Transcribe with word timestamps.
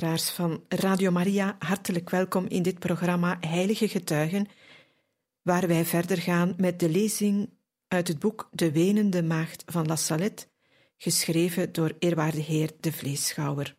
Luisteraars 0.00 0.30
van 0.30 0.64
Radio 0.68 1.10
Maria, 1.10 1.56
hartelijk 1.58 2.10
welkom 2.10 2.46
in 2.46 2.62
dit 2.62 2.78
programma 2.78 3.36
Heilige 3.40 3.88
Getuigen, 3.88 4.46
waar 5.42 5.66
wij 5.66 5.84
verder 5.84 6.16
gaan 6.18 6.54
met 6.56 6.80
de 6.80 6.88
lezing 6.88 7.50
uit 7.88 8.08
het 8.08 8.18
boek 8.18 8.48
De 8.52 8.72
Wenende 8.72 9.22
Maagd 9.22 9.62
van 9.66 9.86
La 9.86 9.96
Salette, 9.96 10.46
geschreven 10.96 11.72
door 11.72 11.92
eerwaarde 11.98 12.40
heer 12.40 12.70
de 12.80 12.92
Vleeschouwer. 12.92 13.76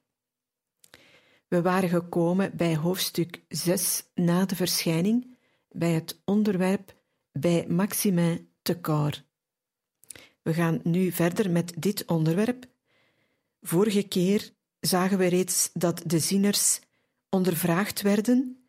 We 1.48 1.62
waren 1.62 1.90
gekomen 1.90 2.58
bij 2.58 2.76
hoofdstuk 2.76 3.44
6 3.48 4.04
na 4.14 4.46
de 4.46 4.56
verschijning, 4.56 5.38
bij 5.70 5.92
het 5.92 6.22
onderwerp 6.26 6.96
bij 7.32 7.66
Maximin 7.68 8.50
te 8.62 8.82
Cor. 8.82 9.24
We 10.42 10.54
gaan 10.54 10.80
nu 10.84 11.12
verder 11.12 11.52
met 11.52 11.74
dit 11.78 12.06
onderwerp. 12.06 12.66
Vorige 13.62 14.04
keer 14.04 14.55
zagen 14.86 15.18
we 15.18 15.28
reeds 15.28 15.70
dat 15.74 16.02
de 16.06 16.20
zieners 16.20 16.80
ondervraagd 17.30 18.02
werden, 18.02 18.68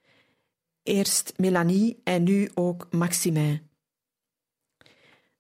eerst 0.83 1.33
Melanie 1.37 2.01
en 2.05 2.23
nu 2.23 2.51
ook 2.55 2.87
Maximin. 2.91 3.71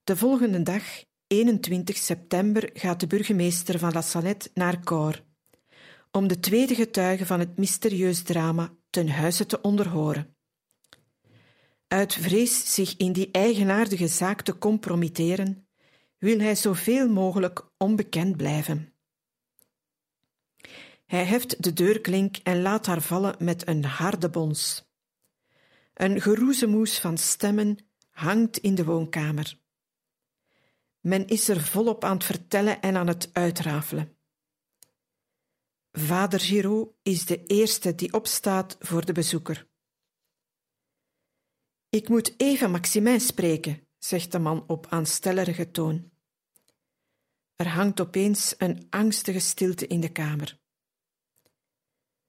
De 0.05 0.17
volgende 0.17 0.63
dag, 0.63 0.83
21 1.27 1.97
september, 1.97 2.71
gaat 2.73 3.01
de 3.01 3.07
burgemeester 3.07 3.79
van 3.79 3.93
La 3.93 4.03
Salette 4.03 4.51
naar 4.55 4.81
Cor 4.85 5.25
om 6.17 6.29
de 6.29 6.41
tweede 6.41 6.75
getuige 6.75 7.27
van 7.27 7.39
het 7.41 7.57
mysterieus 7.57 8.23
drama 8.23 8.73
ten 8.91 9.09
huize 9.09 9.47
te 9.47 9.61
onderhoren. 9.61 10.37
Uit 11.89 12.15
vrees 12.15 12.75
zich 12.75 12.97
in 12.97 13.13
die 13.13 13.31
eigenaardige 13.31 14.09
zaak 14.09 14.43
te 14.43 14.59
compromitteren, 14.59 15.69
wil 16.19 16.39
hij 16.39 16.55
zoveel 16.55 17.09
mogelijk 17.09 17.69
onbekend 17.77 18.37
blijven. 18.37 18.96
Hij 21.07 21.25
heft 21.25 21.63
de 21.63 21.73
deurklink 21.73 22.37
en 22.37 22.63
laat 22.63 22.87
haar 22.87 23.03
vallen 23.03 23.37
met 23.39 23.69
een 23.69 23.85
harde 23.85 24.31
bons. 24.31 24.85
Een 25.95 26.21
geroezemoes 26.21 26.99
van 26.99 27.19
stemmen 27.19 27.79
hangt 28.11 28.59
in 28.59 28.75
de 28.75 28.85
woonkamer. 28.85 29.59
Men 31.01 31.27
is 31.27 31.49
er 31.49 31.61
volop 31.61 32.05
aan 32.05 32.15
het 32.17 32.25
vertellen 32.25 32.81
en 32.81 32.97
aan 32.97 33.07
het 33.07 33.31
uitrafelen. 33.33 34.17
Vader 35.93 36.41
Giraud 36.41 36.89
is 37.03 37.27
de 37.27 37.47
eerste 37.47 37.95
die 37.95 38.13
opstaat 38.13 38.77
voor 38.81 39.05
de 39.05 39.13
bezoeker. 39.13 39.69
Ik 41.89 42.09
moet 42.09 42.35
even 42.37 42.71
Maximin 42.71 43.21
spreken, 43.21 43.89
zegt 43.99 44.33
de 44.33 44.39
man 44.39 44.65
op 44.67 44.87
aanstellerige 44.89 45.71
toon. 45.71 46.11
Er 47.55 47.69
hangt 47.69 48.01
opeens 48.01 48.55
een 48.59 48.87
angstige 48.91 49.39
stilte 49.39 49.87
in 49.87 50.01
de 50.01 50.13
kamer. 50.13 50.59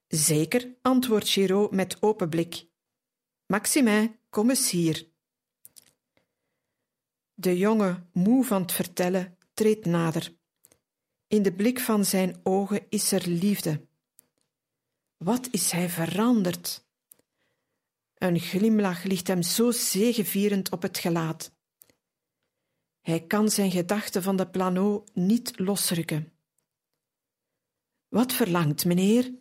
Zeker, 0.08 0.76
antwoordt 0.82 1.30
Giraud 1.30 1.72
met 1.72 2.02
open 2.02 2.30
blik. 2.30 2.68
Maximin, 3.46 4.20
kom 4.30 4.50
eens 4.50 4.72
hier. 4.72 5.08
De 7.34 7.58
jongen, 7.58 8.10
moe 8.14 8.46
van 8.46 8.62
het 8.62 8.72
vertellen, 8.72 9.38
treedt 9.54 9.86
nader. 9.86 10.36
In 11.28 11.42
de 11.42 11.54
blik 11.54 11.80
van 11.80 12.06
zijn 12.06 12.40
ogen 12.44 12.86
is 12.90 13.12
er 13.12 13.28
liefde. 13.28 13.88
Wat 15.18 15.48
is 15.52 15.72
hij 15.72 15.90
veranderd? 15.90 16.86
Een 18.14 18.40
glimlach 18.40 19.04
ligt 19.04 19.28
hem 19.28 19.42
zo 19.42 19.72
zegevierend 19.72 20.72
op 20.72 20.82
het 20.82 20.98
gelaat. 20.98 21.52
Hij 23.02 23.26
kan 23.26 23.50
zijn 23.50 23.72
gedachten 23.72 24.24
van 24.24 24.36
de 24.36 24.48
plano 24.50 25.04
niet 25.14 25.60
losrukken. 25.60 26.34
Wat 28.08 28.34
verlangt 28.34 28.86
meneer? 28.86 29.34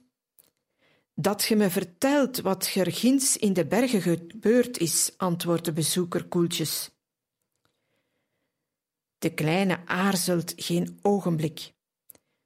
Dat 1.18 1.42
ge 1.42 1.54
me 1.54 1.70
vertelt 1.70 2.40
wat 2.40 2.74
er 2.74 3.04
in 3.36 3.52
de 3.52 3.66
bergen 3.66 4.00
gebeurd 4.00 4.78
is, 4.78 5.14
antwoordt 5.16 5.64
de 5.64 5.72
bezoeker 5.72 6.24
koeltjes. 6.24 6.90
De 9.18 9.34
kleine 9.34 9.86
aarzelt 9.86 10.52
geen 10.56 10.98
ogenblik. 11.02 11.72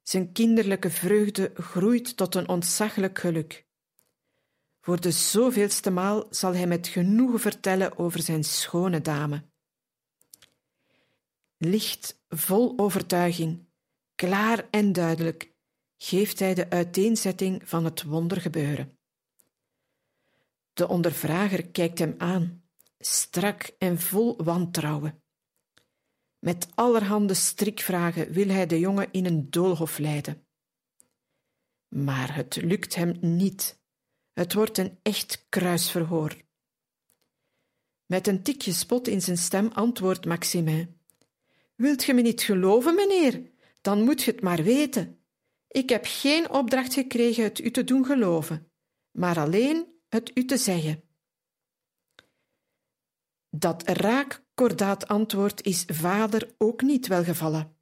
Zijn 0.02 0.32
kinderlijke 0.32 0.90
vreugde 0.90 1.50
groeit 1.54 2.16
tot 2.16 2.34
een 2.34 2.48
ontzaglijk 2.48 3.18
geluk. 3.18 3.66
Voor 4.80 5.00
de 5.00 5.10
zoveelste 5.10 5.90
maal 5.90 6.26
zal 6.30 6.54
hij 6.54 6.66
met 6.66 6.88
genoegen 6.88 7.40
vertellen 7.40 7.98
over 7.98 8.22
zijn 8.22 8.44
schone 8.44 9.00
dame. 9.00 9.44
Licht, 11.56 12.22
vol 12.28 12.78
overtuiging, 12.78 13.68
klaar 14.14 14.68
en 14.70 14.92
duidelijk, 14.92 15.52
geeft 16.02 16.38
hij 16.38 16.54
de 16.54 16.70
uiteenzetting 16.70 17.68
van 17.68 17.84
het 17.84 18.02
wondergebeuren. 18.02 18.98
De 20.72 20.88
ondervrager 20.88 21.68
kijkt 21.68 21.98
hem 21.98 22.14
aan, 22.18 22.62
strak 22.98 23.70
en 23.78 24.00
vol 24.00 24.36
wantrouwen. 24.44 25.22
Met 26.38 26.68
allerhande 26.74 27.34
strikvragen 27.34 28.32
wil 28.32 28.48
hij 28.48 28.66
de 28.66 28.78
jongen 28.78 29.12
in 29.12 29.26
een 29.26 29.50
doolhof 29.50 29.98
leiden. 29.98 30.46
Maar 31.88 32.34
het 32.34 32.56
lukt 32.56 32.94
hem 32.94 33.16
niet. 33.20 33.80
Het 34.32 34.52
wordt 34.52 34.78
een 34.78 34.98
echt 35.02 35.46
kruisverhoor. 35.48 36.36
Met 38.06 38.26
een 38.26 38.42
tikje 38.42 38.72
spot 38.72 39.08
in 39.08 39.22
zijn 39.22 39.38
stem 39.38 39.68
antwoordt 39.68 40.24
Maximin. 40.24 41.00
Wilt 41.74 42.02
ge 42.02 42.12
me 42.12 42.22
niet 42.22 42.42
geloven, 42.42 42.94
meneer? 42.94 43.42
Dan 43.80 44.02
moet 44.02 44.22
je 44.22 44.30
het 44.30 44.40
maar 44.40 44.62
weten. 44.62 45.19
Ik 45.70 45.88
heb 45.88 46.04
geen 46.06 46.50
opdracht 46.50 46.94
gekregen 46.94 47.44
het 47.44 47.58
u 47.58 47.70
te 47.70 47.84
doen 47.84 48.04
geloven, 48.04 48.70
maar 49.10 49.38
alleen 49.38 49.86
het 50.08 50.30
u 50.34 50.44
te 50.44 50.56
zeggen. 50.56 51.02
Dat 53.50 53.88
raak 53.88 54.44
kordaat 54.54 55.08
antwoord 55.08 55.62
is 55.62 55.84
vader 55.86 56.54
ook 56.58 56.82
niet 56.82 57.06
welgevallen. 57.06 57.76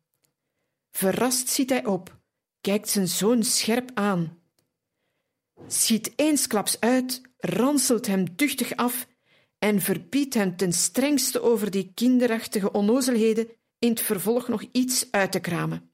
Verrast 0.91 1.49
ziet 1.49 1.71
hij 1.71 1.87
op, 1.87 2.19
kijkt 2.61 2.89
zijn 2.89 3.09
zoon 3.09 3.43
scherp 3.43 3.91
aan. 3.95 4.39
Ziet 5.67 6.13
eensklaps 6.17 6.81
uit, 6.81 7.21
ranselt 7.39 8.07
hem 8.07 8.37
duchtig 8.37 8.77
af 8.77 9.09
en 9.59 9.81
verbiedt 9.81 10.35
hem 10.35 10.57
ten 10.57 10.73
strengste 10.73 11.43
over 11.43 11.71
die 11.71 11.93
kinderachtige 11.95 12.73
onnozelheden 12.73 13.49
in 13.79 13.91
het 13.91 14.01
vervolg 14.01 14.49
nog 14.49 14.65
iets 14.73 15.11
uit 15.11 15.33
te 15.33 15.41
kramen. 15.41 15.88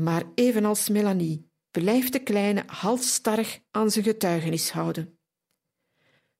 Maar 0.00 0.24
evenals 0.34 0.88
Melanie 0.88 1.50
blijft 1.70 2.12
de 2.12 2.22
kleine 2.22 2.62
halstarrig 2.66 3.60
aan 3.70 3.90
zijn 3.90 4.04
getuigenis 4.04 4.70
houden. 4.70 5.18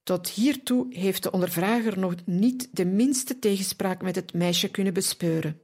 Tot 0.02 0.28
hiertoe 0.28 0.94
heeft 0.94 1.22
de 1.22 1.30
ondervrager 1.30 1.98
nog 1.98 2.14
niet 2.24 2.76
de 2.76 2.84
minste 2.84 3.38
tegenspraak 3.38 4.02
met 4.02 4.14
het 4.14 4.32
meisje 4.32 4.70
kunnen 4.70 4.94
bespeuren. 4.94 5.60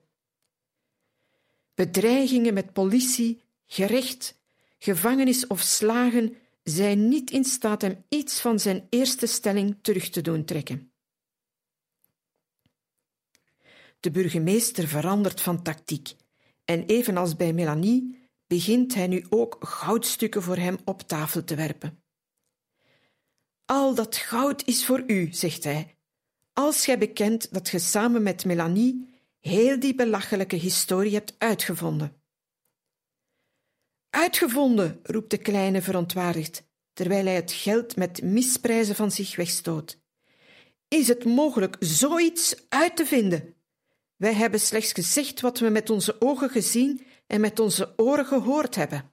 Bedreigingen 1.75 2.55
met 2.55 2.73
politie, 2.73 3.43
gerecht, 3.67 4.41
gevangenis 4.79 5.47
of 5.47 5.61
slagen 5.61 6.37
zijn 6.63 7.09
niet 7.09 7.31
in 7.31 7.45
staat 7.45 7.83
hem 7.83 8.05
iets 8.09 8.41
van 8.41 8.61
zijn 8.61 8.87
eerste 8.89 9.27
stelling 9.27 9.79
terug 9.83 10.09
te 10.09 10.21
doen 10.21 10.45
trekken. 10.45 10.93
De 14.01 14.11
burgemeester 14.11 14.89
verandert 14.89 15.41
van 15.41 15.63
tactiek 15.63 16.15
en 16.67 16.87
evenals 16.87 17.37
bij 17.37 17.53
Melanie 17.53 18.29
begint 18.47 18.95
hij 18.95 19.07
nu 19.07 19.27
ook 19.29 19.57
goudstukken 19.61 20.43
voor 20.43 20.57
hem 20.57 20.79
op 20.85 21.03
tafel 21.03 21.45
te 21.45 21.55
werpen. 21.55 22.03
Al 23.65 23.95
dat 23.95 24.17
goud 24.17 24.67
is 24.67 24.87
voor 24.87 25.03
u, 25.07 25.29
zegt 25.33 25.65
hij, 25.65 25.97
als 26.53 26.85
gij 26.85 26.99
bekent 26.99 27.53
dat 27.53 27.69
ge 27.69 27.79
samen 27.79 28.23
met 28.23 28.45
Melanie 28.45 29.09
heel 29.41 29.81
die 29.81 29.95
belachelijke 29.95 30.57
historie 30.57 31.15
hebt 31.15 31.35
uitgevonden. 31.39 32.23
Uitgevonden, 34.11 35.01
roept 35.03 35.31
de 35.31 35.39
kleine 35.39 35.83
verontwaardigd, 35.83 36.65
terwijl 36.93 37.25
hij 37.25 37.35
het 37.35 37.53
geld 37.53 37.97
met 37.97 38.23
misprijzen 38.23 38.95
van 38.95 39.11
zich 39.11 39.37
wegstoot. 39.37 39.99
is 40.89 41.09
het 41.09 41.25
mogelijk 41.25 41.77
zoiets 41.81 42.69
uit 42.69 42.97
te 42.97 43.07
vinden? 43.07 43.56
Wij 44.17 44.35
hebben 44.35 44.61
slechts 44.61 44.93
gezegd 44.93 45.41
wat 45.41 45.59
we 45.59 45.69
met 45.69 45.91
onze 45.91 46.21
ogen 46.21 46.51
gezien 46.51 47.07
en 47.27 47.41
met 47.41 47.59
onze 47.59 47.93
oren 47.97 48.27
gehoord 48.27 48.75
hebben. 48.75 49.13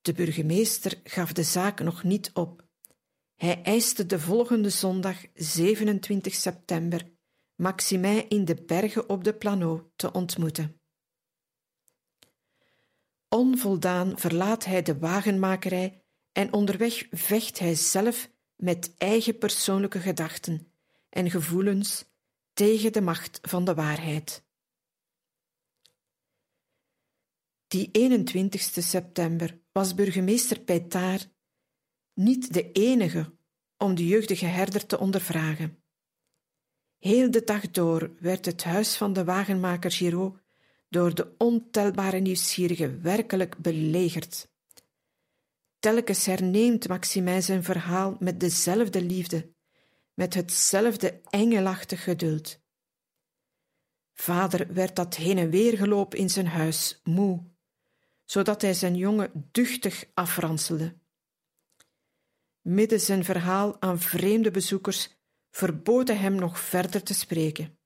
De 0.00 0.12
burgemeester 0.12 1.00
gaf 1.04 1.32
de 1.32 1.42
zaak 1.42 1.80
nog 1.80 2.02
niet 2.02 2.30
op. 2.32 2.64
Hij 3.34 3.62
eiste 3.62 4.06
de 4.06 4.20
volgende 4.20 4.70
zondag, 4.70 5.24
27 5.34 6.34
september, 6.34 7.12
Maximin 7.54 8.28
in 8.28 8.44
de 8.44 8.54
bergen 8.54 9.08
op 9.08 9.24
de 9.24 9.34
Planeau 9.34 9.82
te 9.96 10.12
ontmoeten. 10.12 10.80
Onvoldaan 13.28 14.18
verlaat 14.18 14.64
hij 14.64 14.82
de 14.82 14.98
wagenmakerij 14.98 16.02
en 16.32 16.52
onderweg 16.52 17.06
vecht 17.10 17.58
hij 17.58 17.74
zelf 17.74 18.30
met 18.56 18.94
eigen 18.98 19.38
persoonlijke 19.38 20.00
gedachten 20.00 20.72
en 21.08 21.30
gevoelens 21.30 22.04
tegen 22.54 22.92
de 22.92 23.00
macht 23.00 23.38
van 23.42 23.64
de 23.64 23.74
waarheid. 23.74 24.44
Die 27.66 27.88
21 27.92 28.60
september 28.60 29.60
was 29.72 29.94
burgemeester 29.94 30.60
Peytard 30.60 31.32
niet 32.14 32.52
de 32.52 32.72
enige 32.72 33.36
om 33.76 33.94
de 33.94 34.06
jeugdige 34.06 34.46
herder 34.46 34.86
te 34.86 34.98
ondervragen. 34.98 35.82
Heel 36.98 37.30
de 37.30 37.44
dag 37.44 37.70
door 37.70 38.14
werd 38.20 38.44
het 38.44 38.64
huis 38.64 38.96
van 38.96 39.12
de 39.12 39.24
wagenmaker 39.24 39.90
Giraud 39.90 40.38
door 40.88 41.14
de 41.14 41.34
ontelbare 41.38 42.18
nieuwsgierigen 42.18 43.02
werkelijk 43.02 43.58
belegerd. 43.58 44.48
Telkens 45.78 46.26
herneemt 46.26 46.88
Maximin 46.88 47.42
zijn 47.42 47.62
verhaal 47.62 48.16
met 48.18 48.40
dezelfde 48.40 49.02
liefde, 49.02 49.53
met 50.14 50.34
hetzelfde 50.34 51.20
engelachtig 51.30 52.04
geduld. 52.04 52.62
Vader 54.12 54.74
werd 54.74 54.96
dat 54.96 55.14
heen 55.14 55.38
en 55.38 55.50
weer 55.50 55.76
geloop 55.76 56.14
in 56.14 56.30
zijn 56.30 56.46
huis, 56.46 57.00
moe, 57.04 57.42
zodat 58.24 58.62
hij 58.62 58.74
zijn 58.74 58.96
jongen 58.96 59.48
duchtig 59.52 60.04
afranselde. 60.14 60.94
Midden 62.60 63.00
zijn 63.00 63.24
verhaal 63.24 63.80
aan 63.80 63.98
vreemde 63.98 64.50
bezoekers 64.50 65.16
verbood 65.50 66.08
hem 66.08 66.34
nog 66.34 66.58
verder 66.58 67.02
te 67.02 67.14
spreken. 67.14 67.78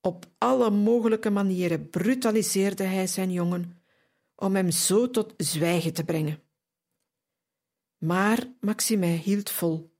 Op 0.00 0.26
alle 0.38 0.70
mogelijke 0.70 1.30
manieren 1.30 1.90
brutaliseerde 1.90 2.84
hij 2.84 3.06
zijn 3.06 3.32
jongen 3.32 3.82
om 4.34 4.54
hem 4.54 4.70
zo 4.70 5.10
tot 5.10 5.34
zwijgen 5.36 5.92
te 5.92 6.04
brengen. 6.04 6.42
Maar 7.96 8.54
Maximin 8.60 9.18
hield 9.18 9.50
vol, 9.50 9.95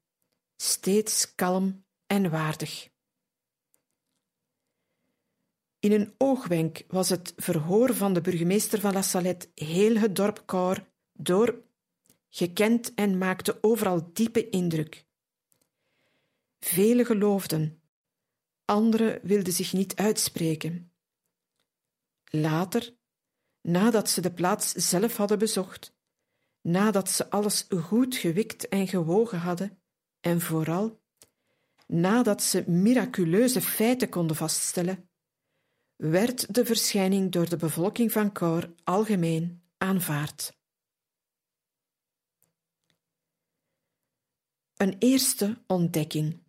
steeds 0.56 1.34
kalm 1.34 1.84
en 2.06 2.30
waardig. 2.30 2.88
In 5.78 5.92
een 5.92 6.14
oogwenk 6.18 6.84
was 6.88 7.08
het 7.08 7.32
verhoor 7.36 7.94
van 7.94 8.12
de 8.12 8.20
burgemeester 8.20 8.80
van 8.80 8.92
La 8.92 9.02
Salette 9.02 9.48
heel 9.54 9.96
het 9.96 10.16
dorp 10.16 10.42
Cor 10.46 10.88
door 11.12 11.62
gekend 12.28 12.94
en 12.94 13.18
maakte 13.18 13.58
overal 13.60 14.10
diepe 14.12 14.48
indruk. 14.48 15.04
Velen 16.58 17.06
geloofden, 17.06 17.82
anderen 18.64 19.20
wilden 19.22 19.52
zich 19.52 19.72
niet 19.72 19.96
uitspreken. 19.96 20.92
Later, 22.24 22.94
nadat 23.60 24.10
ze 24.10 24.20
de 24.20 24.32
plaats 24.32 24.72
zelf 24.72 25.16
hadden 25.16 25.38
bezocht, 25.38 25.94
nadat 26.60 27.10
ze 27.10 27.30
alles 27.30 27.66
goed 27.80 28.16
gewikt 28.16 28.68
en 28.68 28.88
gewogen 28.88 29.38
hadden, 29.38 29.80
en 30.26 30.40
vooral 30.40 31.00
nadat 31.86 32.42
ze 32.42 32.70
miraculeuze 32.70 33.60
feiten 33.60 34.08
konden 34.08 34.36
vaststellen, 34.36 35.08
werd 35.96 36.54
de 36.54 36.64
verschijning 36.64 37.32
door 37.32 37.48
de 37.48 37.56
bevolking 37.56 38.12
van 38.12 38.32
Cor 38.32 38.74
algemeen 38.84 39.62
aanvaard. 39.78 40.56
Een 44.76 44.96
eerste 44.98 45.62
ontdekking. 45.66 46.42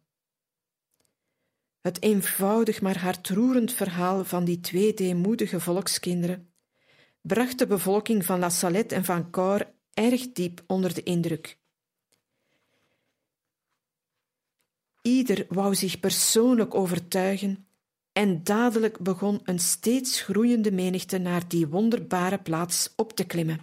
Het 1.81 2.01
eenvoudig 2.01 2.81
maar 2.81 3.00
hartroerend 3.00 3.74
verhaal 3.74 4.25
van 4.25 4.45
die 4.45 4.59
twee 4.59 4.94
deemoedige 4.94 5.59
volkskinderen 5.59 6.53
bracht 7.21 7.59
de 7.59 7.68
bevolking 7.68 8.25
van 8.25 8.39
La 8.39 8.50
Salette 8.50 8.95
en 8.95 9.06
van 9.06 9.31
Cor 9.31 9.74
erg 9.94 10.31
diep 10.31 10.63
onder 10.68 10.94
de 10.94 11.03
indruk. 11.03 11.59
Ieder 15.07 15.45
wou 15.50 15.75
zich 15.75 16.00
persoonlijk 16.00 16.75
overtuigen 16.75 17.68
en 18.12 18.44
dadelijk 18.44 19.00
begon 19.00 19.39
een 19.44 19.59
steeds 19.59 20.21
groeiende 20.21 20.71
menigte 20.71 21.18
naar 21.18 21.48
die 21.48 21.68
wonderbare 21.68 22.39
plaats 22.39 22.94
op 22.95 23.13
te 23.13 23.24
klimmen. 23.24 23.59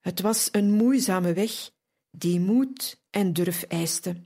Het 0.00 0.20
was 0.20 0.48
een 0.52 0.72
moeizame 0.72 1.32
weg 1.32 1.70
die 2.10 2.40
moed 2.40 3.02
en 3.10 3.32
durf 3.32 3.62
eiste. 3.62 4.24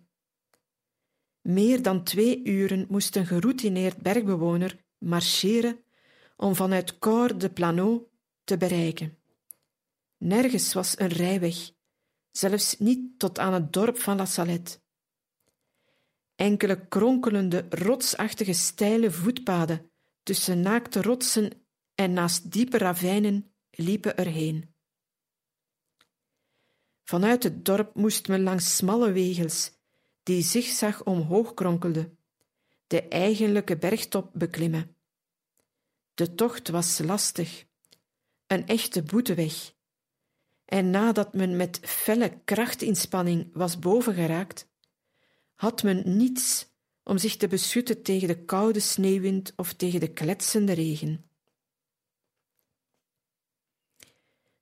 Meer 1.41 1.83
dan 1.83 2.05
twee 2.05 2.45
uren 2.45 2.87
moest 2.89 3.17
een 3.17 3.27
geroutineerd 3.27 3.97
bergbewoner 3.97 4.85
marcheren 4.99 5.85
om 6.37 6.55
vanuit 6.55 6.99
Cor 6.99 7.39
de 7.39 7.51
Planeau 7.51 8.03
te 8.45 8.57
bereiken. 8.57 9.19
Nergens 10.17 10.73
was 10.73 10.99
een 10.99 11.09
rijweg, 11.09 11.71
zelfs 12.31 12.79
niet 12.79 13.19
tot 13.19 13.39
aan 13.39 13.53
het 13.53 13.73
dorp 13.73 13.99
van 13.99 14.17
La 14.17 14.25
Salette. 14.25 14.82
Enkele 16.43 16.89
kronkelende, 16.89 17.67
rotsachtige 17.71 18.53
steile 18.53 19.11
voetpaden 19.11 19.91
tussen 20.23 20.61
naakte 20.61 21.03
rotsen 21.03 21.51
en 21.95 22.13
naast 22.13 22.51
diepe 22.53 22.79
ravijnen 22.79 23.55
liepen 23.71 24.17
erheen. 24.17 24.75
Vanuit 27.05 27.43
het 27.43 27.65
dorp 27.65 27.95
moest 27.95 28.29
men 28.29 28.43
langs 28.43 28.77
smalle 28.77 29.13
wegels, 29.13 29.73
die 30.23 30.43
zigzag 30.43 31.05
omhoog 31.05 31.55
kronkelden, 31.55 32.19
de 32.87 33.09
eigenlijke 33.09 33.77
bergtop 33.79 34.31
beklimmen. 34.33 34.97
De 36.15 36.35
tocht 36.35 36.69
was 36.69 36.99
lastig, 36.99 37.65
een 38.47 38.67
echte 38.67 39.03
boeteweg. 39.03 39.75
En 40.65 40.91
nadat 40.91 41.35
men 41.35 41.57
met 41.57 41.81
felle 41.83 42.41
krachtinspanning 42.45 43.51
was 43.53 43.79
bovengeraakt, 43.79 44.71
had 45.63 45.83
men 45.83 46.17
niets 46.17 46.67
om 47.03 47.19
zich 47.19 47.37
te 47.37 47.49
beschutten 47.49 48.03
tegen 48.03 48.29
de 48.29 48.45
koude 48.45 48.81
sneeuwwind 48.81 49.53
of 49.57 49.73
tegen 49.75 50.01
de 50.01 50.13
kletsende 50.13 50.73
regen. 50.73 51.31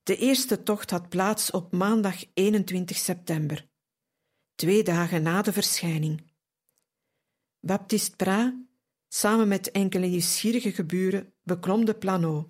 De 0.02 0.16
eerste 0.16 0.62
tocht 0.62 0.90
had 0.90 1.08
plaats 1.08 1.50
op 1.50 1.72
maandag 1.72 2.24
21 2.34 2.96
september, 2.96 3.68
twee 4.54 4.82
dagen 4.82 5.22
na 5.22 5.42
de 5.42 5.52
verschijning. 5.52 6.32
Baptiste 7.60 8.16
Prat, 8.16 8.54
samen 9.08 9.48
met 9.48 9.70
enkele 9.70 10.06
nieuwsgierige 10.06 10.72
geburen, 10.72 11.34
beklom 11.42 11.84
de 11.84 11.94
Planeau. 11.94 12.46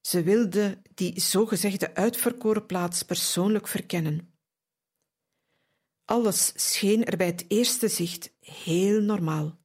Ze 0.00 0.22
wilde 0.22 0.82
die 0.94 1.20
zogezegde 1.20 1.94
uitverkoren 1.94 2.66
plaats 2.66 3.02
persoonlijk 3.02 3.68
verkennen. 3.68 4.35
Alles 6.06 6.52
scheen 6.54 7.04
er 7.04 7.16
bij 7.16 7.26
het 7.26 7.44
eerste 7.48 7.88
zicht 7.88 8.32
heel 8.40 9.00
normaal. 9.00 9.58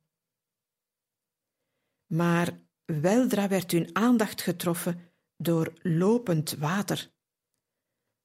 Maar 2.05 2.59
weldra 2.85 3.47
werd 3.47 3.71
hun 3.71 3.95
aandacht 3.95 4.41
getroffen 4.41 5.11
door 5.37 5.73
lopend 5.81 6.51
water. 6.51 7.13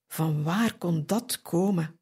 Van 0.07 0.43
waar 0.43 0.79
kon 0.79 1.07
dat 1.07 1.43
komen? 1.43 2.01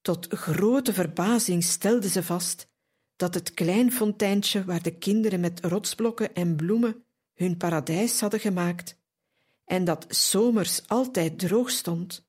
Tot 0.00 0.32
grote 0.32 0.92
verbazing 0.92 1.64
stelde 1.64 2.08
ze 2.08 2.22
vast 2.22 2.68
dat 3.16 3.34
het 3.34 3.54
klein 3.54 3.92
fonteintje 3.92 4.64
waar 4.64 4.82
de 4.82 4.98
kinderen 4.98 5.40
met 5.40 5.64
rotsblokken 5.64 6.34
en 6.34 6.56
bloemen 6.56 7.06
hun 7.34 7.56
paradijs 7.56 8.20
hadden 8.20 8.40
gemaakt 8.40 8.98
en 9.64 9.84
dat 9.84 10.06
zomers 10.08 10.88
altijd 10.88 11.38
droog 11.38 11.70
stond, 11.70 12.25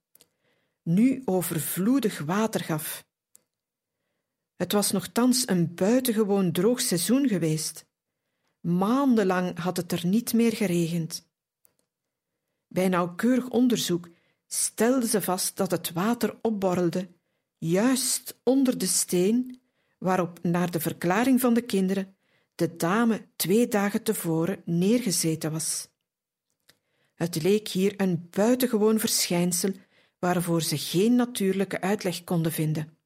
nu 0.88 1.22
overvloedig 1.25 2.20
water 2.20 2.63
gaf. 2.63 3.06
Het 4.56 4.72
was 4.72 4.91
nogthans 4.91 5.48
een 5.48 5.75
buitengewoon 5.75 6.51
droog 6.51 6.82
seizoen 6.82 7.27
geweest. 7.27 7.86
Maandenlang 8.60 9.60
had 9.60 9.77
het 9.77 9.91
er 9.91 10.06
niet 10.06 10.34
meer 10.34 10.56
geregend. 10.56 11.29
Bij 12.67 12.88
nauwkeurig 12.88 13.50
onderzoek 13.50 14.10
stelde 14.46 15.08
ze 15.08 15.22
vast 15.22 15.58
dat 15.58 15.72
het 15.72 15.91
water 15.91 16.38
opborrelde, 16.41 17.10
juist 17.58 18.39
onder 18.44 18.77
de 18.77 18.88
steen 18.88 19.62
waarop, 19.98 20.44
naar 20.44 20.72
de 20.72 20.79
verklaring 20.79 21.39
van 21.39 21.53
de 21.53 21.62
kinderen, 21.62 22.15
de 22.56 22.75
dame 22.75 23.27
twee 23.36 23.67
dagen 23.67 24.03
tevoren 24.03 24.62
neergezeten 24.65 25.51
was. 25.51 25.89
Het 27.13 27.41
leek 27.41 27.67
hier 27.67 27.94
een 27.98 28.27
buitengewoon 28.29 29.00
verschijnsel 29.00 29.72
waarvoor 30.20 30.62
ze 30.62 30.78
geen 30.78 31.16
natuurlijke 31.16 31.82
uitleg 31.82 32.24
konden 32.24 32.52
vinden. 32.52 32.98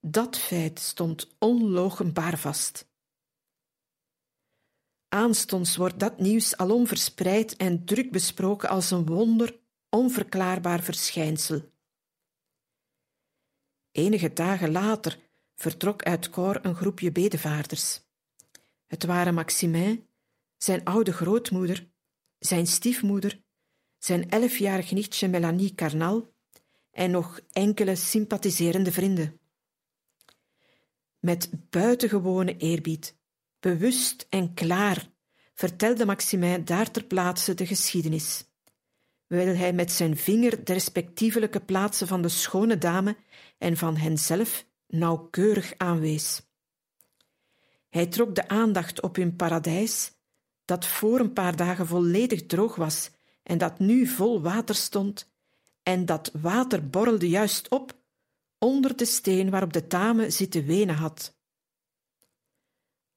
Dat 0.00 0.38
feit 0.38 0.78
stond 0.78 1.28
onlogenbaar 1.38 2.38
vast. 2.38 2.88
Aanstonds 5.08 5.76
wordt 5.76 6.00
dat 6.00 6.18
nieuws 6.18 6.56
alom 6.56 6.86
verspreid 6.86 7.56
en 7.56 7.84
druk 7.84 8.12
besproken 8.12 8.68
als 8.68 8.90
een 8.90 9.06
wonder, 9.06 9.58
onverklaarbaar 9.88 10.82
verschijnsel. 10.82 11.72
Enige 13.92 14.32
dagen 14.32 14.70
later 14.70 15.18
vertrok 15.54 16.02
uit 16.02 16.30
Cor 16.30 16.64
een 16.64 16.74
groepje 16.74 17.12
bedevaarders. 17.12 18.00
Het 18.86 19.04
waren 19.04 19.34
Maximin, 19.34 20.08
zijn 20.56 20.84
oude 20.84 21.12
grootmoeder, 21.12 21.90
zijn 22.38 22.66
stiefmoeder, 22.66 23.42
zijn 23.98 24.30
elfjarig 24.30 24.90
nichtje 24.90 25.28
Melanie 25.28 25.74
Carnal 25.74 26.32
en 26.90 27.10
nog 27.10 27.40
enkele 27.52 27.96
sympathiserende 27.96 28.92
vrienden. 28.92 29.40
Met 31.18 31.50
buitengewone 31.70 32.56
eerbied, 32.56 33.16
bewust 33.60 34.26
en 34.28 34.54
klaar, 34.54 35.10
vertelde 35.54 36.06
Maximin 36.06 36.64
daar 36.64 36.90
ter 36.90 37.04
plaatse 37.04 37.54
de 37.54 37.66
geschiedenis, 37.66 38.44
terwijl 39.26 39.56
hij 39.56 39.72
met 39.72 39.92
zijn 39.92 40.16
vinger 40.16 40.64
de 40.64 40.72
respectievelijke 40.72 41.60
plaatsen 41.60 42.06
van 42.06 42.22
de 42.22 42.28
schone 42.28 42.78
dame 42.78 43.16
en 43.58 43.76
van 43.76 43.96
henzelf 43.96 44.66
nauwkeurig 44.86 45.74
aanwees. 45.76 46.42
Hij 47.88 48.06
trok 48.06 48.34
de 48.34 48.48
aandacht 48.48 49.02
op 49.02 49.16
hun 49.16 49.36
paradijs, 49.36 50.12
dat 50.64 50.86
voor 50.86 51.20
een 51.20 51.32
paar 51.32 51.56
dagen 51.56 51.86
volledig 51.86 52.46
droog 52.46 52.74
was 52.74 53.10
en 53.48 53.58
dat 53.58 53.78
nu 53.78 54.06
vol 54.06 54.40
water 54.42 54.74
stond, 54.74 55.30
en 55.82 56.06
dat 56.06 56.30
water 56.32 56.88
borrelde 56.88 57.28
juist 57.28 57.68
op 57.68 57.98
onder 58.58 58.96
de 58.96 59.04
steen 59.04 59.50
waarop 59.50 59.72
de 59.72 59.86
dame 59.86 60.30
zitten 60.30 60.64
wenen 60.64 60.94
had. 60.94 61.36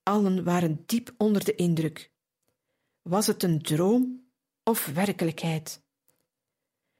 Allen 0.03 0.43
waren 0.43 0.83
diep 0.85 1.13
onder 1.17 1.43
de 1.43 1.55
indruk. 1.55 2.11
Was 3.01 3.27
het 3.27 3.43
een 3.43 3.61
droom 3.61 4.31
of 4.63 4.85
werkelijkheid? 4.85 5.83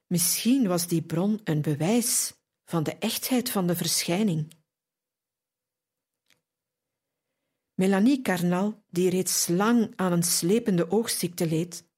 Misschien 0.08 0.68
was 0.68 0.88
die 0.88 1.02
bron 1.02 1.40
een 1.44 1.62
bewijs 1.62 2.34
van 2.66 2.84
de 2.84 2.96
echtheid 2.96 3.50
van 3.50 3.68
de 3.68 3.76
verschijning. 3.76 4.54
Melanie 7.74 8.22
Carnal, 8.22 8.84
die 8.90 9.10
reeds 9.10 9.48
lang 9.48 9.94
aan 9.96 10.12
een 10.12 10.24
slepende 10.24 10.92
oogziekte 10.92 11.48
leed, 11.48 11.91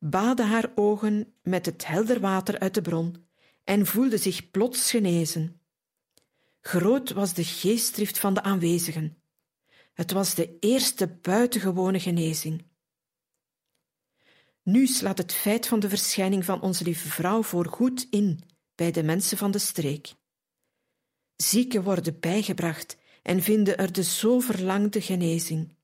baadde 0.00 0.42
haar 0.42 0.72
ogen 0.74 1.34
met 1.42 1.66
het 1.66 1.86
helder 1.86 2.20
water 2.20 2.58
uit 2.58 2.74
de 2.74 2.82
bron 2.82 3.26
en 3.64 3.86
voelde 3.86 4.18
zich 4.18 4.50
plots 4.50 4.90
genezen. 4.90 5.60
Groot 6.60 7.10
was 7.10 7.34
de 7.34 7.44
geestdrift 7.44 8.18
van 8.18 8.34
de 8.34 8.42
aanwezigen. 8.42 9.22
Het 9.92 10.12
was 10.12 10.34
de 10.34 10.56
eerste 10.58 11.08
buitengewone 11.08 12.00
genezing. 12.00 12.68
Nu 14.62 14.86
slaat 14.86 15.18
het 15.18 15.32
feit 15.32 15.66
van 15.66 15.80
de 15.80 15.88
verschijning 15.88 16.44
van 16.44 16.60
onze 16.60 16.84
lieve 16.84 17.08
vrouw 17.08 17.42
voorgoed 17.42 18.06
in 18.10 18.40
bij 18.74 18.90
de 18.90 19.02
mensen 19.02 19.38
van 19.38 19.50
de 19.50 19.58
streek. 19.58 20.14
Zieken 21.36 21.82
worden 21.82 22.20
bijgebracht 22.20 22.96
en 23.22 23.42
vinden 23.42 23.78
er 23.78 23.92
de 23.92 24.02
zo 24.02 24.40
verlangde 24.40 25.00
genezing. 25.00 25.76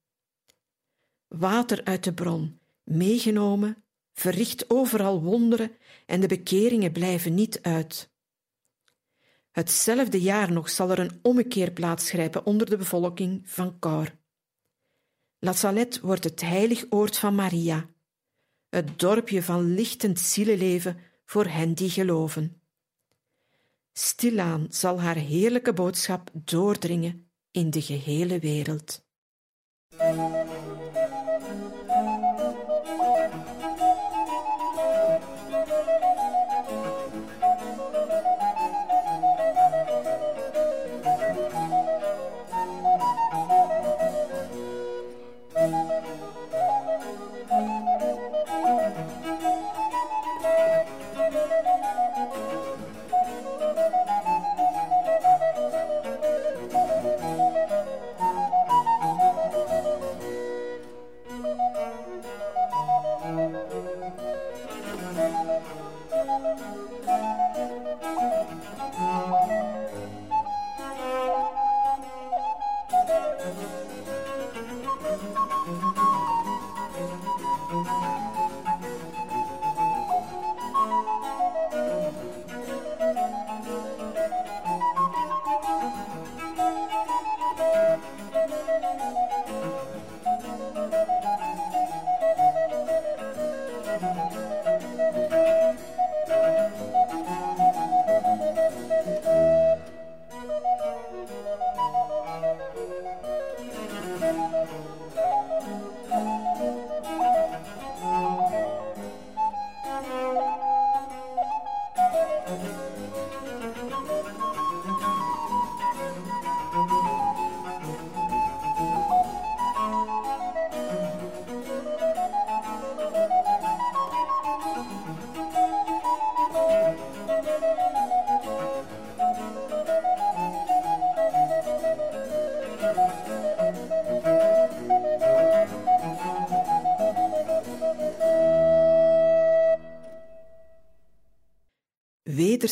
Water 1.28 1.84
uit 1.84 2.04
de 2.04 2.14
bron, 2.14 2.60
meegenomen, 2.84 3.84
verricht 4.16 4.70
overal 4.70 5.22
wonderen 5.22 5.76
en 6.06 6.20
de 6.20 6.26
bekeringen 6.26 6.92
blijven 6.92 7.34
niet 7.34 7.62
uit. 7.62 8.10
Hetzelfde 9.50 10.20
jaar 10.20 10.52
nog 10.52 10.70
zal 10.70 10.90
er 10.90 10.98
een 10.98 11.18
ommekeer 11.22 11.70
plaatsgrijpen 11.70 12.46
onder 12.46 12.70
de 12.70 12.76
bevolking 12.76 13.42
van 13.44 13.78
Cor. 13.78 14.16
La 15.38 15.52
Salette 15.52 16.00
wordt 16.00 16.24
het 16.24 16.40
heilig 16.40 16.84
oord 16.90 17.18
van 17.18 17.34
Maria, 17.34 17.88
het 18.68 18.98
dorpje 18.98 19.42
van 19.42 19.74
lichtend 19.74 20.20
zielenleven 20.20 20.98
voor 21.24 21.46
hen 21.46 21.74
die 21.74 21.90
geloven. 21.90 22.60
Stilaan 23.92 24.66
zal 24.70 25.00
haar 25.00 25.16
heerlijke 25.16 25.72
boodschap 25.72 26.30
doordringen 26.32 27.30
in 27.50 27.70
de 27.70 27.82
gehele 27.82 28.38
wereld. 28.38 29.04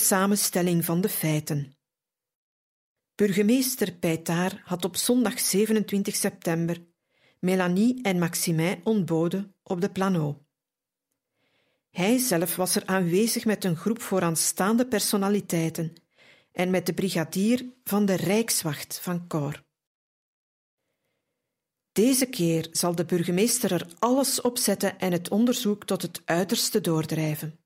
Wedersamenstelling 0.05 0.85
van 0.85 1.01
de 1.01 1.09
feiten. 1.09 1.77
Burgemeester 3.15 3.93
Peytard 3.93 4.61
had 4.65 4.85
op 4.85 4.97
zondag 4.97 5.41
27 5.41 6.17
september 6.17 6.85
Melanie 7.39 8.03
en 8.03 8.19
Maximin 8.19 8.81
ontboden 8.83 9.55
op 9.63 9.81
de 9.81 9.91
Plano. 9.91 10.45
Hij 11.91 12.19
zelf 12.19 12.57
was 12.57 12.77
er 12.77 12.87
aanwezig 12.87 13.45
met 13.45 13.65
een 13.65 13.77
groep 13.77 14.01
vooraanstaande 14.03 14.87
personaliteiten 14.87 15.93
en 16.53 16.71
met 16.71 16.87
de 16.87 16.95
brigadier 16.95 17.67
van 17.85 18.07
de 18.07 18.15
Rijkswacht 18.15 18.99
van 19.03 19.27
Cor. 19.27 19.63
Deze 21.93 22.27
keer 22.27 22.69
zal 22.71 22.95
de 22.95 23.05
burgemeester 23.05 23.73
er 23.73 23.87
alles 23.99 24.41
op 24.41 24.59
zetten 24.59 24.99
en 24.99 25.13
het 25.13 25.29
onderzoek 25.29 25.85
tot 25.85 26.03
het 26.03 26.23
uiterste 26.25 26.81
doordrijven. 26.81 27.64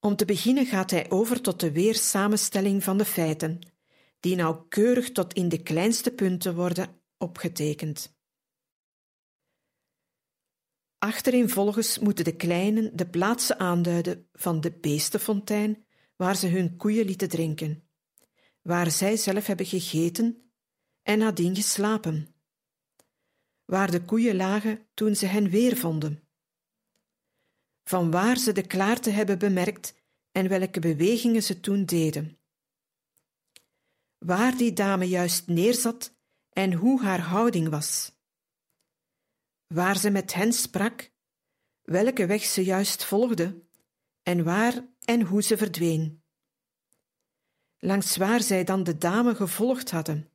Om 0.00 0.16
te 0.16 0.24
beginnen 0.24 0.66
gaat 0.66 0.90
hij 0.90 1.10
over 1.10 1.40
tot 1.40 1.60
de 1.60 1.72
weersamenstelling 1.72 2.84
van 2.84 2.98
de 2.98 3.04
feiten, 3.04 3.58
die 4.20 4.36
nauwkeurig 4.36 5.12
tot 5.12 5.32
in 5.32 5.48
de 5.48 5.62
kleinste 5.62 6.10
punten 6.10 6.54
worden 6.54 7.02
opgetekend. 7.16 8.16
Achtereenvolgens 10.98 11.98
moeten 11.98 12.24
de 12.24 12.36
kleinen 12.36 12.96
de 12.96 13.08
plaatsen 13.08 13.58
aanduiden 13.58 14.28
van 14.32 14.60
de 14.60 14.78
beestenfontein 14.78 15.86
waar 16.16 16.36
ze 16.36 16.46
hun 16.46 16.76
koeien 16.76 17.04
lieten 17.04 17.28
drinken, 17.28 17.88
waar 18.62 18.90
zij 18.90 19.16
zelf 19.16 19.46
hebben 19.46 19.66
gegeten 19.66 20.52
en 21.02 21.18
nadien 21.18 21.54
geslapen, 21.54 22.34
waar 23.64 23.90
de 23.90 24.04
koeien 24.04 24.36
lagen 24.36 24.88
toen 24.94 25.16
ze 25.16 25.26
hen 25.26 25.50
weer 25.50 25.76
vonden, 25.76 26.27
van 27.88 28.10
waar 28.10 28.36
ze 28.36 28.52
de 28.52 28.66
klaarte 28.66 29.10
hebben 29.10 29.38
bemerkt 29.38 29.94
en 30.32 30.48
welke 30.48 30.80
bewegingen 30.80 31.42
ze 31.42 31.60
toen 31.60 31.84
deden, 31.84 32.38
waar 34.18 34.56
die 34.56 34.72
dame 34.72 35.08
juist 35.08 35.46
neerzat 35.46 36.14
en 36.52 36.72
hoe 36.72 37.02
haar 37.02 37.20
houding 37.20 37.68
was, 37.68 38.12
waar 39.66 39.98
ze 39.98 40.10
met 40.10 40.34
hen 40.34 40.52
sprak, 40.52 41.12
welke 41.82 42.26
weg 42.26 42.44
ze 42.44 42.64
juist 42.64 43.04
volgde 43.04 43.62
en 44.22 44.44
waar 44.44 44.86
en 45.04 45.22
hoe 45.22 45.42
ze 45.42 45.56
verdween. 45.56 46.22
Langs 47.78 48.16
waar 48.16 48.42
zij 48.42 48.64
dan 48.64 48.82
de 48.82 48.98
dame 48.98 49.34
gevolgd 49.34 49.90
hadden, 49.90 50.30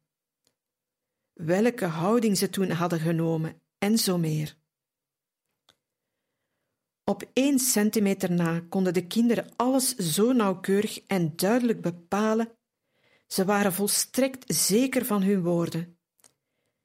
welke 1.34 1.86
houding 1.86 2.38
ze 2.38 2.50
toen 2.50 2.70
hadden 2.70 3.00
genomen 3.00 3.62
en 3.78 3.98
zo 3.98 4.18
meer. 4.18 4.62
Op 7.04 7.30
één 7.34 7.60
centimeter 7.60 8.32
na 8.32 8.60
konden 8.70 8.94
de 8.94 9.08
kinderen 9.08 9.56
alles 9.56 9.96
zo 9.96 10.32
nauwkeurig 10.32 11.04
en 11.08 11.36
duidelijk 11.36 11.82
bepalen. 11.82 12.52
Ze 13.28 13.46
waren 13.46 13.74
volstrekt 13.74 14.56
zeker 14.56 15.06
van 15.06 15.24
hun 15.24 15.44
woorden. 15.44 15.98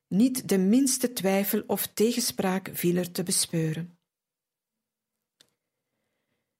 Niet 0.08 0.48
de 0.48 0.58
minste 0.58 1.12
twijfel 1.12 1.62
of 1.66 1.86
tegenspraak 1.86 2.70
viel 2.72 2.96
er 2.96 3.10
te 3.10 3.22
bespeuren. 3.22 3.98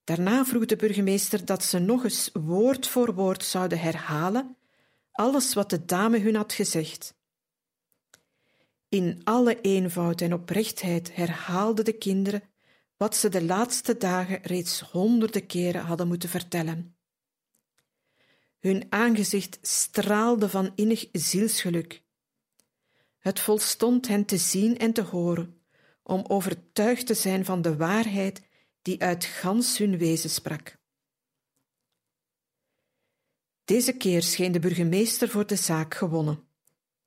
Daarna 0.05 0.45
vroeg 0.45 0.65
de 0.65 0.77
burgemeester 0.77 1.45
dat 1.45 1.65
ze 1.65 1.79
nog 1.79 2.05
eens 2.05 2.31
woord 2.33 2.87
voor 2.87 3.15
woord 3.15 3.45
zouden 3.45 3.81
herhalen 3.81 4.57
alles 5.19 5.55
wat 5.55 5.71
de 5.71 5.85
dame 5.85 6.19
hun 6.19 6.35
had 6.35 6.53
gezegd. 6.53 7.17
In 8.89 9.21
alle 9.25 9.61
eenvoud 9.61 10.21
en 10.21 10.33
oprechtheid 10.33 11.15
herhaalden 11.15 11.85
de 11.85 11.93
kinderen 11.93 12.43
wat 12.99 13.17
ze 13.17 13.29
de 13.29 13.45
laatste 13.45 13.97
dagen 13.97 14.43
reeds 14.43 14.81
honderden 14.81 15.47
keren 15.47 15.85
hadden 15.85 16.09
moeten 16.09 16.29
vertellen. 16.29 16.97
Hun 18.59 18.87
aangezicht 18.89 19.59
straalde 19.63 20.49
van 20.49 20.73
innig 20.75 21.09
zielsgeluk. 21.13 22.03
Het 23.19 23.41
volstond 23.41 24.09
hen 24.09 24.25
te 24.25 24.37
zien 24.37 24.79
en 24.79 24.93
te 24.93 25.03
horen, 25.03 25.61
om 26.03 26.25
overtuigd 26.29 27.07
te 27.07 27.15
zijn 27.15 27.45
van 27.45 27.63
de 27.63 27.77
waarheid 27.77 28.43
die 28.83 29.03
uit 29.03 29.25
gans 29.25 29.79
hun 29.79 29.99
wezen 29.99 30.31
sprak. 30.31 30.77
Deze 33.65 33.93
keer 33.93 34.23
scheen 34.23 34.53
de 34.53 34.59
burgemeester 34.59 35.29
voor 35.29 35.47
de 35.47 35.57
zaak 35.57 35.95
gewonnen. 35.95 36.49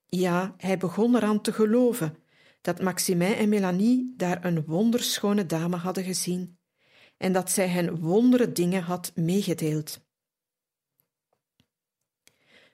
Ja, 0.05 0.53
hij 0.57 0.77
begon 0.77 1.15
eraan 1.15 1.41
te 1.41 1.53
geloven 1.53 2.17
dat 2.61 2.81
Maximin 2.81 3.33
en 3.33 3.49
Melanie 3.49 4.13
daar 4.17 4.45
een 4.45 4.65
wonderschone 4.65 5.45
dame 5.45 5.75
hadden 5.75 6.03
gezien 6.03 6.59
en 7.17 7.33
dat 7.33 7.51
zij 7.51 7.67
hen 7.67 7.99
wondere 7.99 8.51
dingen 8.51 8.81
had 8.83 9.11
meegedeeld. 9.15 10.01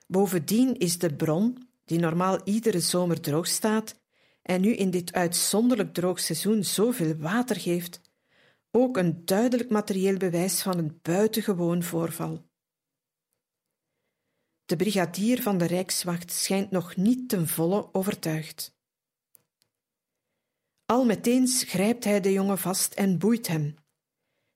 Bovendien 0.06 0.78
is 0.78 0.98
de 0.98 1.14
bron, 1.14 1.68
die 1.84 1.98
normaal 1.98 2.40
iedere 2.44 2.80
zomer 2.80 3.20
droog 3.20 3.46
staat 3.46 4.00
en 4.42 4.60
nu 4.60 4.74
in 4.74 4.90
dit 4.90 5.12
uitzonderlijk 5.12 5.94
droog 5.94 6.20
seizoen 6.20 6.64
zoveel 6.64 7.16
water 7.16 7.56
geeft, 7.56 8.00
ook 8.70 8.96
een 8.96 9.24
duidelijk 9.24 9.70
materieel 9.70 10.16
bewijs 10.16 10.62
van 10.62 10.78
een 10.78 10.98
buitengewoon 11.02 11.82
voorval. 11.82 12.46
De 14.64 14.76
brigadier 14.76 15.42
van 15.42 15.58
de 15.58 15.64
Rijkswacht 15.64 16.32
schijnt 16.32 16.70
nog 16.70 16.96
niet 16.96 17.28
ten 17.28 17.48
volle 17.48 17.94
overtuigd. 17.94 18.77
Al 20.90 21.04
meteens 21.04 21.62
grijpt 21.62 22.04
hij 22.04 22.20
de 22.20 22.32
jongen 22.32 22.58
vast 22.58 22.94
en 22.94 23.18
boeit 23.18 23.46
hem. 23.46 23.76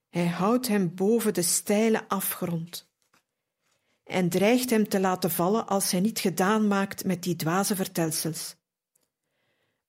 Hij 0.08 0.26
houdt 0.26 0.68
hem 0.68 0.94
boven 0.94 1.34
de 1.34 1.42
steile 1.42 2.08
afgrond 2.08 2.90
en 4.02 4.28
dreigt 4.28 4.70
hem 4.70 4.88
te 4.88 5.00
laten 5.00 5.30
vallen 5.30 5.66
als 5.66 5.90
hij 5.90 6.00
niet 6.00 6.18
gedaan 6.18 6.66
maakt 6.66 7.04
met 7.04 7.22
die 7.22 7.36
dwaze 7.36 7.76
vertelsels. 7.76 8.56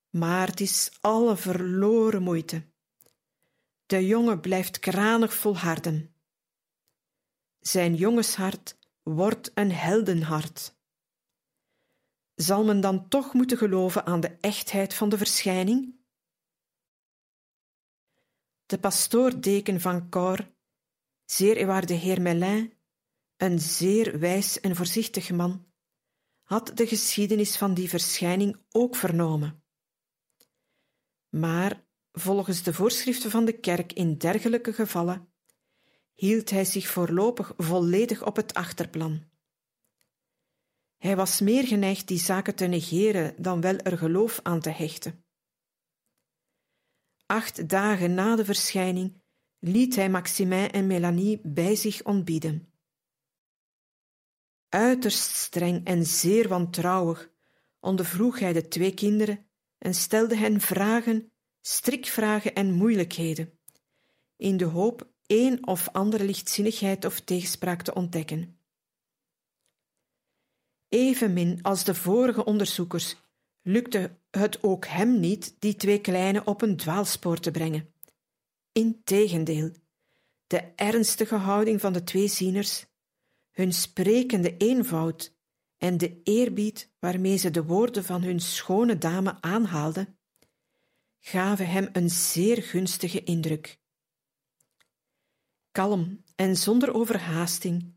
Maar 0.09 0.47
het 0.47 0.59
is 0.59 0.97
alle 1.01 1.37
verloren 1.37 2.23
moeite. 2.23 2.65
De 3.85 4.07
jongen 4.07 4.39
blijft 4.39 4.79
kranig 4.79 5.33
volharden. 5.33 6.15
Zijn 7.59 7.95
jongenshart 7.95 8.77
wordt 9.03 9.51
een 9.53 9.71
heldenhart. 9.71 10.75
Zal 12.35 12.63
men 12.63 12.81
dan 12.81 13.07
toch 13.07 13.33
moeten 13.33 13.57
geloven 13.57 14.05
aan 14.05 14.19
de 14.19 14.37
echtheid 14.39 14.93
van 14.93 15.09
de 15.09 15.17
verschijning? 15.17 16.01
De 18.65 18.79
pastoor-deken 18.79 19.81
van 19.81 20.09
Cor, 20.09 20.53
zeer 21.25 21.57
eerwaarde 21.57 21.93
heer 21.93 22.21
Melin, 22.21 22.73
een 23.37 23.59
zeer 23.59 24.19
wijs 24.19 24.59
en 24.59 24.75
voorzichtig 24.75 25.31
man, 25.31 25.65
had 26.43 26.71
de 26.77 26.87
geschiedenis 26.87 27.57
van 27.57 27.73
die 27.73 27.89
verschijning 27.89 28.57
ook 28.71 28.95
vernomen. 28.95 29.63
Maar 31.29 31.85
volgens 32.11 32.63
de 32.63 32.73
voorschriften 32.73 33.31
van 33.31 33.45
de 33.45 33.59
kerk 33.59 33.93
in 33.93 34.17
dergelijke 34.17 34.73
gevallen 34.73 35.33
hield 36.13 36.49
hij 36.49 36.65
zich 36.65 36.87
voorlopig 36.87 37.53
volledig 37.57 38.25
op 38.25 38.35
het 38.35 38.53
achterplan. 38.53 39.31
Hij 40.97 41.15
was 41.15 41.41
meer 41.41 41.67
geneigd 41.67 42.07
die 42.07 42.19
zaken 42.19 42.55
te 42.55 42.65
negeren 42.65 43.41
dan 43.41 43.61
wel 43.61 43.77
er 43.77 43.97
geloof 43.97 44.39
aan 44.43 44.59
te 44.59 44.69
hechten. 44.69 45.22
Acht 47.33 47.69
dagen 47.69 48.13
na 48.13 48.35
de 48.35 48.45
verschijning 48.45 49.21
liet 49.59 49.95
hij 49.95 50.09
Maximin 50.09 50.71
en 50.71 50.87
Melanie 50.87 51.39
bij 51.43 51.75
zich 51.75 52.03
ontbieden. 52.03 52.73
Uiterst 54.69 55.35
streng 55.35 55.85
en 55.85 56.05
zeer 56.05 56.47
wantrouwig 56.47 57.31
ondervroeg 57.79 58.39
hij 58.39 58.53
de 58.53 58.67
twee 58.67 58.93
kinderen 58.93 59.45
en 59.77 59.93
stelde 59.93 60.37
hen 60.37 60.61
vragen, 60.61 61.31
strikvragen 61.61 62.53
en 62.53 62.73
moeilijkheden, 62.73 63.59
in 64.35 64.57
de 64.57 64.65
hoop 64.65 65.13
een 65.27 65.67
of 65.67 65.89
andere 65.89 66.23
lichtzinnigheid 66.25 67.05
of 67.05 67.19
tegenspraak 67.19 67.81
te 67.81 67.93
ontdekken. 67.93 68.59
Evenmin 70.89 71.61
als 71.61 71.83
de 71.83 71.95
vorige 71.95 72.45
onderzoekers 72.45 73.15
lukte 73.61 74.21
het 74.37 74.63
ook 74.63 74.85
hem 74.85 75.19
niet 75.19 75.55
die 75.59 75.75
twee 75.75 76.01
kleinen 76.01 76.47
op 76.47 76.61
een 76.61 76.77
dwaalspoor 76.77 77.39
te 77.39 77.51
brengen. 77.51 77.93
Integendeel, 78.71 79.71
de 80.47 80.61
ernstige 80.75 81.35
houding 81.35 81.81
van 81.81 81.93
de 81.93 82.03
twee 82.03 82.27
zieners, 82.27 82.85
hun 83.51 83.73
sprekende 83.73 84.57
eenvoud 84.57 85.35
en 85.77 85.97
de 85.97 86.21
eerbied 86.23 86.91
waarmee 86.99 87.37
ze 87.37 87.51
de 87.51 87.63
woorden 87.63 88.03
van 88.03 88.23
hun 88.23 88.39
schone 88.39 88.97
dame 88.97 89.41
aanhaalden, 89.41 90.17
gaven 91.19 91.67
hem 91.67 91.89
een 91.91 92.09
zeer 92.09 92.63
gunstige 92.63 93.23
indruk. 93.23 93.79
Kalm 95.71 96.23
en 96.35 96.57
zonder 96.57 96.93
overhaasting 96.93 97.93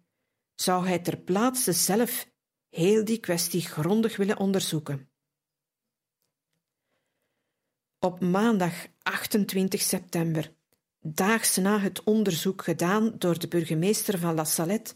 zou 0.55 0.87
hij 0.87 0.99
ter 0.99 1.17
plaatse 1.17 1.73
zelf 1.73 2.31
heel 2.69 3.05
die 3.05 3.19
kwestie 3.19 3.61
grondig 3.61 4.17
willen 4.17 4.39
onderzoeken. 4.39 5.11
Op 7.99 8.21
maandag 8.21 8.87
28 9.03 9.81
september, 9.81 10.53
daags 11.01 11.57
na 11.57 11.79
het 11.79 12.03
onderzoek 12.03 12.65
gedaan 12.65 13.19
door 13.19 13.39
de 13.39 13.49
burgemeester 13.49 14.19
van 14.19 14.35
La 14.35 14.45
Salette, 14.45 14.95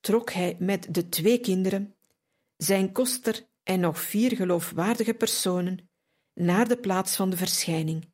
trok 0.00 0.32
hij 0.32 0.56
met 0.58 0.94
de 0.94 1.08
twee 1.08 1.40
kinderen, 1.40 1.94
zijn 2.56 2.92
koster 2.92 3.48
en 3.62 3.80
nog 3.80 4.00
vier 4.00 4.36
geloofwaardige 4.36 5.14
personen 5.14 5.90
naar 6.34 6.68
de 6.68 6.78
plaats 6.78 7.16
van 7.16 7.30
de 7.30 7.36
verschijning. 7.36 8.12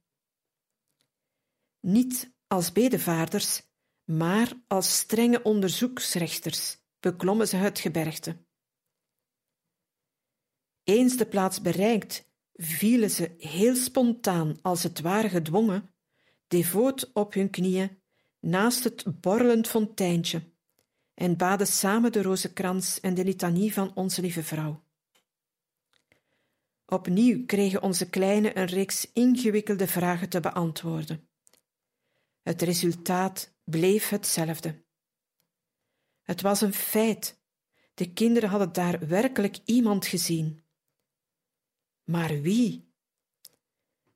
Niet 1.81 2.35
als 2.47 2.73
bedevaarders, 2.73 3.63
maar 4.05 4.53
als 4.67 4.97
strenge 4.97 5.43
onderzoeksrechters 5.43 6.79
beklommen 7.01 7.49
ze 7.49 7.57
het 7.57 7.79
gebergte. 7.79 8.37
Eens 10.85 11.17
de 11.17 11.27
plaats 11.27 11.61
bereikt, 11.61 12.32
vielen 12.55 13.11
ze 13.11 13.35
heel 13.39 13.75
spontaan, 13.75 14.59
als 14.63 14.83
het 14.83 15.01
ware 15.01 15.29
gedwongen, 15.29 15.91
devoot 16.49 17.11
op 17.13 17.35
hun 17.35 17.51
knieën 17.51 18.01
naast 18.41 18.85
het 18.85 19.21
borrelend 19.21 19.69
fonteintje 19.69 20.43
en 21.15 21.37
baden 21.37 21.67
samen 21.67 22.13
de 22.13 22.23
rozenkrans 22.23 23.01
en 23.01 23.15
de 23.15 23.25
litanie 23.25 23.73
van 23.73 23.95
Onze 23.95 24.21
Lieve 24.21 24.43
Vrouw. 24.43 24.85
Opnieuw 26.87 27.45
kregen 27.47 27.83
onze 27.83 28.11
kleinen 28.11 28.59
een 28.59 28.67
reeks 28.67 29.13
ingewikkelde 29.13 29.87
vragen 29.87 30.29
te 30.29 30.41
beantwoorden. 30.41 31.29
Het 32.43 32.63
resultaat 32.63 33.55
bleef 33.65 34.09
hetzelfde. 34.09 34.85
Het 36.23 36.41
was 36.41 36.61
een 36.61 36.73
feit. 36.73 37.41
De 37.95 38.13
kinderen 38.13 38.49
hadden 38.49 38.73
daar 38.73 39.09
werkelijk 39.09 39.59
iemand 39.65 40.07
gezien. 40.07 40.62
Maar 42.05 42.41
wie? 42.41 42.93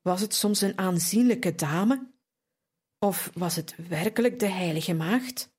Was 0.03 0.21
het 0.21 0.35
soms 0.35 0.61
een 0.61 0.79
aanzienlijke 0.79 1.55
dame? 1.55 2.11
Of 2.99 3.31
was 3.35 3.57
het 3.57 3.89
werkelijk 3.89 4.39
de 4.39 4.49
heilige 4.49 4.95
maagd? 4.95 5.55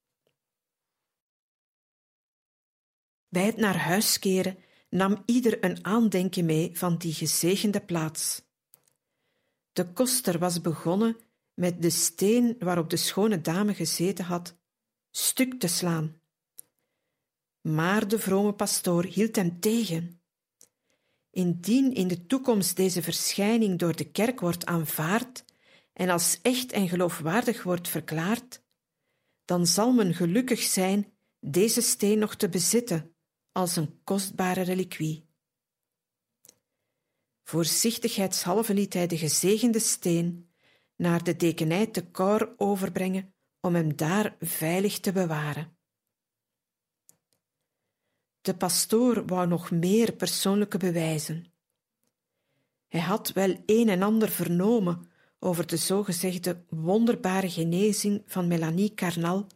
Bij 3.29 3.45
het 3.45 3.57
naar 3.57 3.77
huis 3.77 4.19
keren 4.19 4.57
nam 4.89 5.23
ieder 5.25 5.63
een 5.63 5.85
aandenken 5.85 6.45
mee 6.45 6.77
van 6.77 6.97
die 6.97 7.13
gezegende 7.13 7.81
plaats. 7.81 8.41
De 9.73 9.93
koster 9.93 10.39
was 10.39 10.61
begonnen 10.61 11.17
met 11.53 11.81
de 11.81 11.89
steen 11.89 12.55
waarop 12.59 12.89
de 12.89 12.97
schone 12.97 13.41
dame 13.41 13.73
gezeten 13.73 14.25
had, 14.25 14.55
stuk 15.11 15.59
te 15.59 15.67
slaan. 15.67 16.21
Maar 17.61 18.07
de 18.07 18.19
vrome 18.19 18.53
pastoor 18.53 19.03
hield 19.03 19.35
hem 19.35 19.59
tegen. 19.59 20.16
Indien 21.37 21.93
in 21.93 22.07
de 22.07 22.25
toekomst 22.25 22.75
deze 22.75 23.01
verschijning 23.01 23.79
door 23.79 23.95
de 23.95 24.11
kerk 24.11 24.39
wordt 24.39 24.65
aanvaard 24.65 25.45
en 25.93 26.09
als 26.09 26.39
echt 26.41 26.71
en 26.71 26.87
geloofwaardig 26.87 27.63
wordt 27.63 27.87
verklaard, 27.87 28.63
dan 29.45 29.65
zal 29.65 29.93
men 29.93 30.13
gelukkig 30.13 30.61
zijn 30.61 31.13
deze 31.39 31.81
steen 31.81 32.19
nog 32.19 32.35
te 32.35 32.49
bezitten 32.49 33.15
als 33.51 33.75
een 33.75 33.99
kostbare 34.03 34.61
reliquie. 34.61 35.25
Voorzichtigheidshalve 37.43 38.73
liet 38.73 38.93
hij 38.93 39.07
de 39.07 39.17
gezegende 39.17 39.79
steen 39.79 40.49
naar 40.95 41.23
de 41.23 41.35
dekenij 41.35 41.87
te 41.87 42.11
Cor 42.11 42.53
overbrengen 42.57 43.33
om 43.59 43.75
hem 43.75 43.95
daar 43.95 44.35
veilig 44.39 44.99
te 44.99 45.11
bewaren. 45.11 45.76
De 48.47 48.55
pastoor 48.55 49.25
wou 49.25 49.47
nog 49.47 49.71
meer 49.71 50.13
persoonlijke 50.13 50.77
bewijzen. 50.77 51.45
Hij 52.87 53.01
had 53.01 53.31
wel 53.31 53.63
een 53.65 53.89
en 53.89 54.01
ander 54.01 54.29
vernomen 54.29 55.09
over 55.39 55.67
de 55.67 55.77
zogezegde 55.77 56.63
wonderbare 56.69 57.49
genezing 57.49 58.23
van 58.25 58.47
Melanie 58.47 58.93
Carnal, 58.93 59.47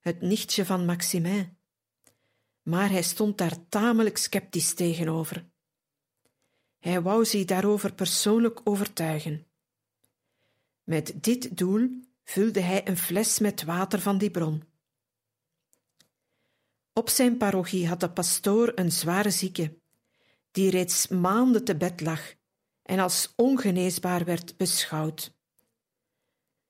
het 0.00 0.20
nichtje 0.20 0.64
van 0.64 0.84
Maximin 0.84 1.56
maar 2.62 2.90
hij 2.90 3.02
stond 3.02 3.38
daar 3.38 3.68
tamelijk 3.68 4.16
sceptisch 4.16 4.74
tegenover. 4.74 5.44
Hij 6.78 7.02
wou 7.02 7.24
zich 7.24 7.44
daarover 7.44 7.92
persoonlijk 7.92 8.60
overtuigen. 8.64 9.46
Met 10.84 11.14
dit 11.16 11.56
doel 11.56 12.02
vulde 12.24 12.60
hij 12.60 12.88
een 12.88 12.96
fles 12.96 13.38
met 13.38 13.64
water 13.64 14.00
van 14.00 14.18
die 14.18 14.30
bron. 14.30 14.62
Op 16.94 17.08
zijn 17.08 17.36
parochie 17.36 17.88
had 17.88 18.00
de 18.00 18.10
pastoor 18.10 18.72
een 18.74 18.92
zware 18.92 19.30
zieke, 19.30 19.80
die 20.50 20.70
reeds 20.70 21.08
maanden 21.08 21.64
te 21.64 21.76
bed 21.76 22.00
lag 22.00 22.34
en 22.82 22.98
als 22.98 23.32
ongeneesbaar 23.36 24.24
werd 24.24 24.56
beschouwd. 24.56 25.34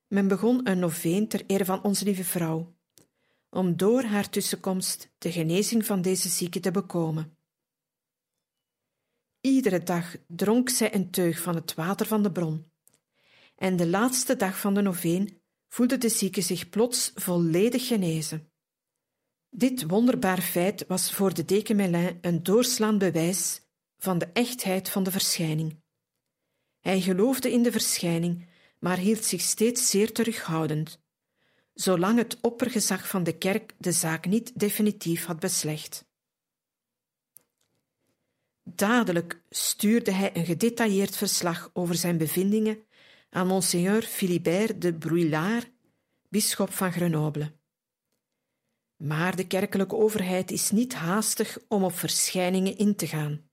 Men 0.07 0.27
begon 0.27 0.67
een 0.69 0.79
noveen 0.79 1.27
ter 1.27 1.43
ere 1.47 1.65
van 1.65 1.83
onze 1.83 2.05
lieve 2.05 2.23
vrouw 2.23 2.75
om 3.49 3.77
door 3.77 4.03
haar 4.03 4.29
tussenkomst 4.29 5.09
de 5.17 5.31
genezing 5.31 5.85
van 5.85 6.01
deze 6.01 6.29
zieke 6.29 6.59
te 6.59 6.71
bekomen. 6.71 7.37
Iedere 9.41 9.83
dag 9.83 10.15
dronk 10.27 10.69
zij 10.69 10.95
een 10.95 11.11
teug 11.11 11.41
van 11.41 11.55
het 11.55 11.73
water 11.73 12.05
van 12.05 12.23
de 12.23 12.31
bron. 12.31 12.71
En 13.55 13.75
de 13.75 13.87
laatste 13.87 14.35
dag 14.35 14.59
van 14.59 14.73
de 14.73 14.81
noveen 14.81 15.41
voelde 15.67 15.97
de 15.97 16.09
zieke 16.09 16.41
zich 16.41 16.69
plots 16.69 17.11
volledig 17.15 17.87
genezen. 17.87 18.52
Dit 19.55 19.83
wonderbaar 19.87 20.41
feit 20.41 20.85
was 20.87 21.13
voor 21.13 21.33
de 21.33 21.45
deken 21.45 21.75
Melin 21.75 22.17
een 22.21 22.43
doorslaand 22.43 22.97
bewijs 22.97 23.61
van 23.97 24.17
de 24.17 24.25
echtheid 24.25 24.89
van 24.89 25.03
de 25.03 25.11
verschijning. 25.11 25.81
Hij 26.79 27.01
geloofde 27.01 27.51
in 27.51 27.63
de 27.63 27.71
verschijning, 27.71 28.47
maar 28.79 28.97
hield 28.97 29.23
zich 29.23 29.41
steeds 29.41 29.89
zeer 29.89 30.11
terughoudend, 30.11 30.99
zolang 31.73 32.17
het 32.17 32.37
oppergezag 32.41 33.07
van 33.07 33.23
de 33.23 33.37
kerk 33.37 33.73
de 33.77 33.91
zaak 33.91 34.25
niet 34.25 34.59
definitief 34.59 35.25
had 35.25 35.39
beslecht. 35.39 36.05
Dadelijk 38.63 39.41
stuurde 39.49 40.11
hij 40.11 40.35
een 40.35 40.45
gedetailleerd 40.45 41.15
verslag 41.15 41.69
over 41.73 41.95
zijn 41.95 42.17
bevindingen 42.17 42.83
aan 43.29 43.47
monseigneur 43.47 44.01
Philibert 44.01 44.81
de 44.81 44.93
Brouillard, 44.93 45.71
bisschop 46.29 46.73
van 46.73 46.91
Grenoble. 46.91 47.61
Maar 49.03 49.35
de 49.35 49.47
kerkelijke 49.47 49.95
overheid 49.95 50.51
is 50.51 50.71
niet 50.71 50.93
haastig 50.93 51.57
om 51.67 51.83
op 51.83 51.97
verschijningen 51.97 52.77
in 52.77 52.95
te 52.95 53.07
gaan. 53.07 53.49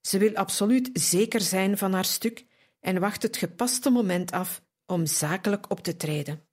Ze 0.00 0.18
wil 0.18 0.34
absoluut 0.34 0.90
zeker 0.92 1.40
zijn 1.40 1.78
van 1.78 1.92
haar 1.92 2.04
stuk 2.04 2.46
en 2.80 3.00
wacht 3.00 3.22
het 3.22 3.36
gepaste 3.36 3.90
moment 3.90 4.32
af 4.32 4.62
om 4.86 5.06
zakelijk 5.06 5.70
op 5.70 5.82
te 5.82 5.96
treden. 5.96 6.46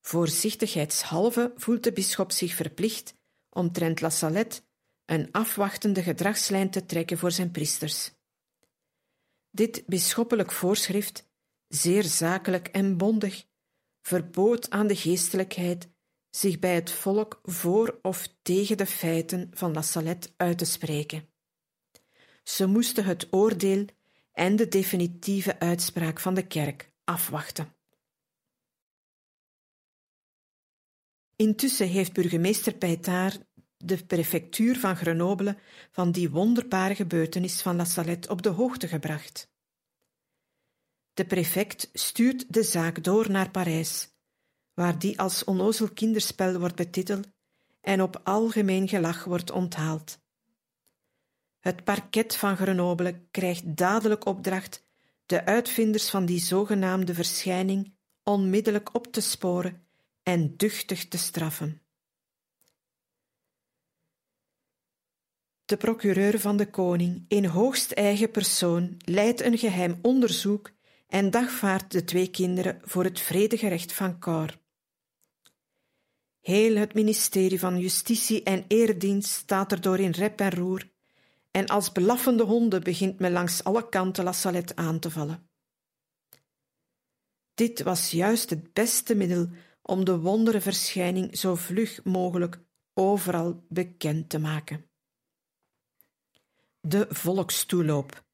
Voorzichtigheidshalve 0.00 1.52
voelt 1.56 1.84
de 1.84 1.92
bisschop 1.92 2.32
zich 2.32 2.54
verplicht 2.54 3.14
omtrent 3.50 4.00
La 4.00 4.10
Salette 4.10 4.62
een 5.04 5.28
afwachtende 5.32 6.02
gedragslijn 6.02 6.70
te 6.70 6.86
trekken 6.86 7.18
voor 7.18 7.32
zijn 7.32 7.50
priesters. 7.50 8.12
Dit 9.50 9.82
bisschoppelijk 9.86 10.52
voorschrift, 10.52 11.28
zeer 11.68 12.02
zakelijk 12.02 12.68
en 12.68 12.96
bondig, 12.96 13.44
verbood 14.00 14.70
aan 14.70 14.86
de 14.86 14.96
geestelijkheid 14.96 15.88
zich 16.30 16.58
bij 16.58 16.74
het 16.74 16.90
volk 16.90 17.40
voor 17.42 17.98
of 18.02 18.28
tegen 18.42 18.76
de 18.76 18.86
feiten 18.86 19.50
van 19.52 19.72
La 19.72 19.82
Salette 19.82 20.30
uit 20.36 20.58
te 20.58 20.64
spreken. 20.64 21.28
Ze 22.42 22.66
moesten 22.66 23.04
het 23.04 23.26
oordeel 23.30 23.84
en 24.32 24.56
de 24.56 24.68
definitieve 24.68 25.58
uitspraak 25.58 26.20
van 26.20 26.34
de 26.34 26.46
kerk 26.46 26.92
afwachten. 27.04 27.74
Intussen 31.36 31.88
heeft 31.88 32.12
burgemeester 32.12 32.74
Peytard 32.74 33.40
de 33.76 34.04
prefectuur 34.04 34.78
van 34.78 34.96
Grenoble 34.96 35.58
van 35.90 36.12
die 36.12 36.30
wonderbare 36.30 36.94
gebeurtenis 36.94 37.62
van 37.62 37.76
La 37.76 37.84
Salette 37.84 38.28
op 38.28 38.42
de 38.42 38.48
hoogte 38.48 38.88
gebracht. 38.88 39.48
De 41.14 41.26
prefect 41.26 41.90
stuurt 41.92 42.52
de 42.52 42.62
zaak 42.62 43.04
door 43.04 43.30
naar 43.30 43.50
Parijs, 43.50 44.09
waar 44.80 44.98
die 44.98 45.18
als 45.18 45.44
onnozel 45.44 45.88
kinderspel 45.88 46.58
wordt 46.58 46.74
betiteld 46.74 47.28
en 47.80 48.02
op 48.02 48.20
algemeen 48.24 48.88
gelach 48.88 49.24
wordt 49.24 49.50
onthaald. 49.50 50.18
Het 51.58 51.84
parket 51.84 52.36
van 52.36 52.56
Grenoble 52.56 53.20
krijgt 53.30 53.76
dadelijk 53.76 54.26
opdracht 54.26 54.84
de 55.26 55.44
uitvinders 55.44 56.10
van 56.10 56.26
die 56.26 56.40
zogenaamde 56.40 57.14
verschijning 57.14 57.94
onmiddellijk 58.22 58.94
op 58.94 59.12
te 59.12 59.20
sporen 59.20 59.86
en 60.22 60.56
duchtig 60.56 61.08
te 61.08 61.18
straffen. 61.18 61.82
De 65.64 65.76
procureur 65.76 66.40
van 66.40 66.56
de 66.56 66.70
koning, 66.70 67.24
in 67.28 67.44
hoogst 67.44 67.92
eigen 67.92 68.30
persoon, 68.30 68.96
leidt 69.04 69.40
een 69.40 69.58
geheim 69.58 69.98
onderzoek 70.02 70.70
en 71.06 71.30
dagvaardt 71.30 71.92
de 71.92 72.04
twee 72.04 72.30
kinderen 72.30 72.80
voor 72.84 73.04
het 73.04 73.20
vredegerecht 73.20 73.92
van 73.92 74.18
Cor. 74.18 74.59
Heel 76.40 76.76
het 76.76 76.94
ministerie 76.94 77.58
van 77.58 77.78
Justitie 77.78 78.42
en 78.42 78.64
Eerdienst 78.68 79.30
staat 79.30 79.72
erdoor 79.72 79.98
in 79.98 80.10
rep 80.10 80.40
en 80.40 80.50
roer, 80.50 80.90
en 81.50 81.66
als 81.66 81.88
blaffende 81.88 82.42
honden 82.44 82.82
begint 82.82 83.18
men 83.18 83.32
langs 83.32 83.64
alle 83.64 83.88
kanten 83.88 84.24
La 84.24 84.32
Salette 84.32 84.76
aan 84.76 84.98
te 84.98 85.10
vallen. 85.10 85.48
Dit 87.54 87.82
was 87.82 88.10
juist 88.10 88.50
het 88.50 88.72
beste 88.72 89.14
middel 89.14 89.48
om 89.82 90.04
de 90.04 90.18
wonderenverschijning 90.18 91.38
zo 91.38 91.54
vlug 91.54 92.04
mogelijk 92.04 92.60
overal 92.94 93.64
bekend 93.68 94.28
te 94.28 94.38
maken. 94.38 94.90
De 96.80 97.06
volkstoeloop. 97.08 98.24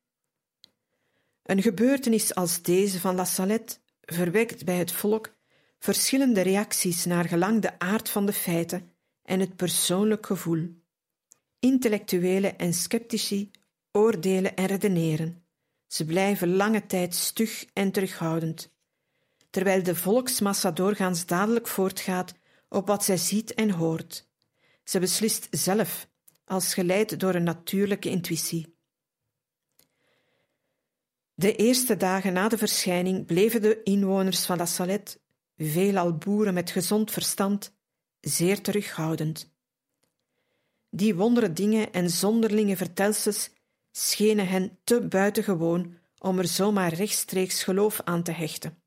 Een 1.42 1.62
gebeurtenis 1.62 2.34
als 2.34 2.62
deze 2.62 3.00
van 3.00 3.14
La 3.14 3.24
Salette 3.24 3.78
verwekt 4.00 4.64
bij 4.64 4.76
het 4.76 4.92
volk 4.92 5.35
verschillende 5.78 6.40
reacties 6.40 7.04
naar 7.04 7.24
gelang 7.24 7.62
de 7.62 7.78
aard 7.78 8.08
van 8.08 8.26
de 8.26 8.32
feiten 8.32 8.92
en 9.22 9.40
het 9.40 9.56
persoonlijk 9.56 10.26
gevoel. 10.26 10.68
Intellectuelen 11.58 12.58
en 12.58 12.74
sceptici 12.74 13.50
oordelen 13.92 14.56
en 14.56 14.66
redeneren. 14.66 15.44
Ze 15.86 16.04
blijven 16.04 16.56
lange 16.56 16.86
tijd 16.86 17.14
stug 17.14 17.66
en 17.72 17.92
terughoudend 17.92 18.74
terwijl 19.56 19.82
de 19.82 19.94
volksmassa 19.94 20.70
doorgaans 20.70 21.26
dadelijk 21.26 21.68
voortgaat 21.68 22.34
op 22.68 22.86
wat 22.86 23.04
zij 23.04 23.16
ziet 23.16 23.54
en 23.54 23.70
hoort. 23.70 24.28
Ze 24.84 24.98
beslist 24.98 25.46
zelf, 25.50 26.08
als 26.44 26.74
geleid 26.74 27.20
door 27.20 27.34
een 27.34 27.42
natuurlijke 27.42 28.08
intuïtie. 28.08 28.76
De 31.34 31.56
eerste 31.56 31.96
dagen 31.96 32.32
na 32.32 32.48
de 32.48 32.58
verschijning 32.58 33.26
bleven 33.26 33.62
de 33.62 33.82
inwoners 33.82 34.46
van 34.46 34.56
La 34.56 34.66
Salette, 34.66 35.18
veelal 35.56 36.16
boeren 36.16 36.54
met 36.54 36.70
gezond 36.70 37.10
verstand, 37.10 37.74
zeer 38.20 38.60
terughoudend. 38.60 39.54
Die 40.90 41.14
wondere 41.14 41.52
dingen 41.52 41.92
en 41.92 42.10
zonderlinge 42.10 42.76
vertelsels 42.76 43.50
schenen 43.90 44.48
hen 44.48 44.78
te 44.84 45.00
buitengewoon 45.00 45.98
om 46.18 46.38
er 46.38 46.48
zomaar 46.48 46.92
rechtstreeks 46.92 47.62
geloof 47.62 48.00
aan 48.04 48.22
te 48.22 48.32
hechten. 48.32 48.82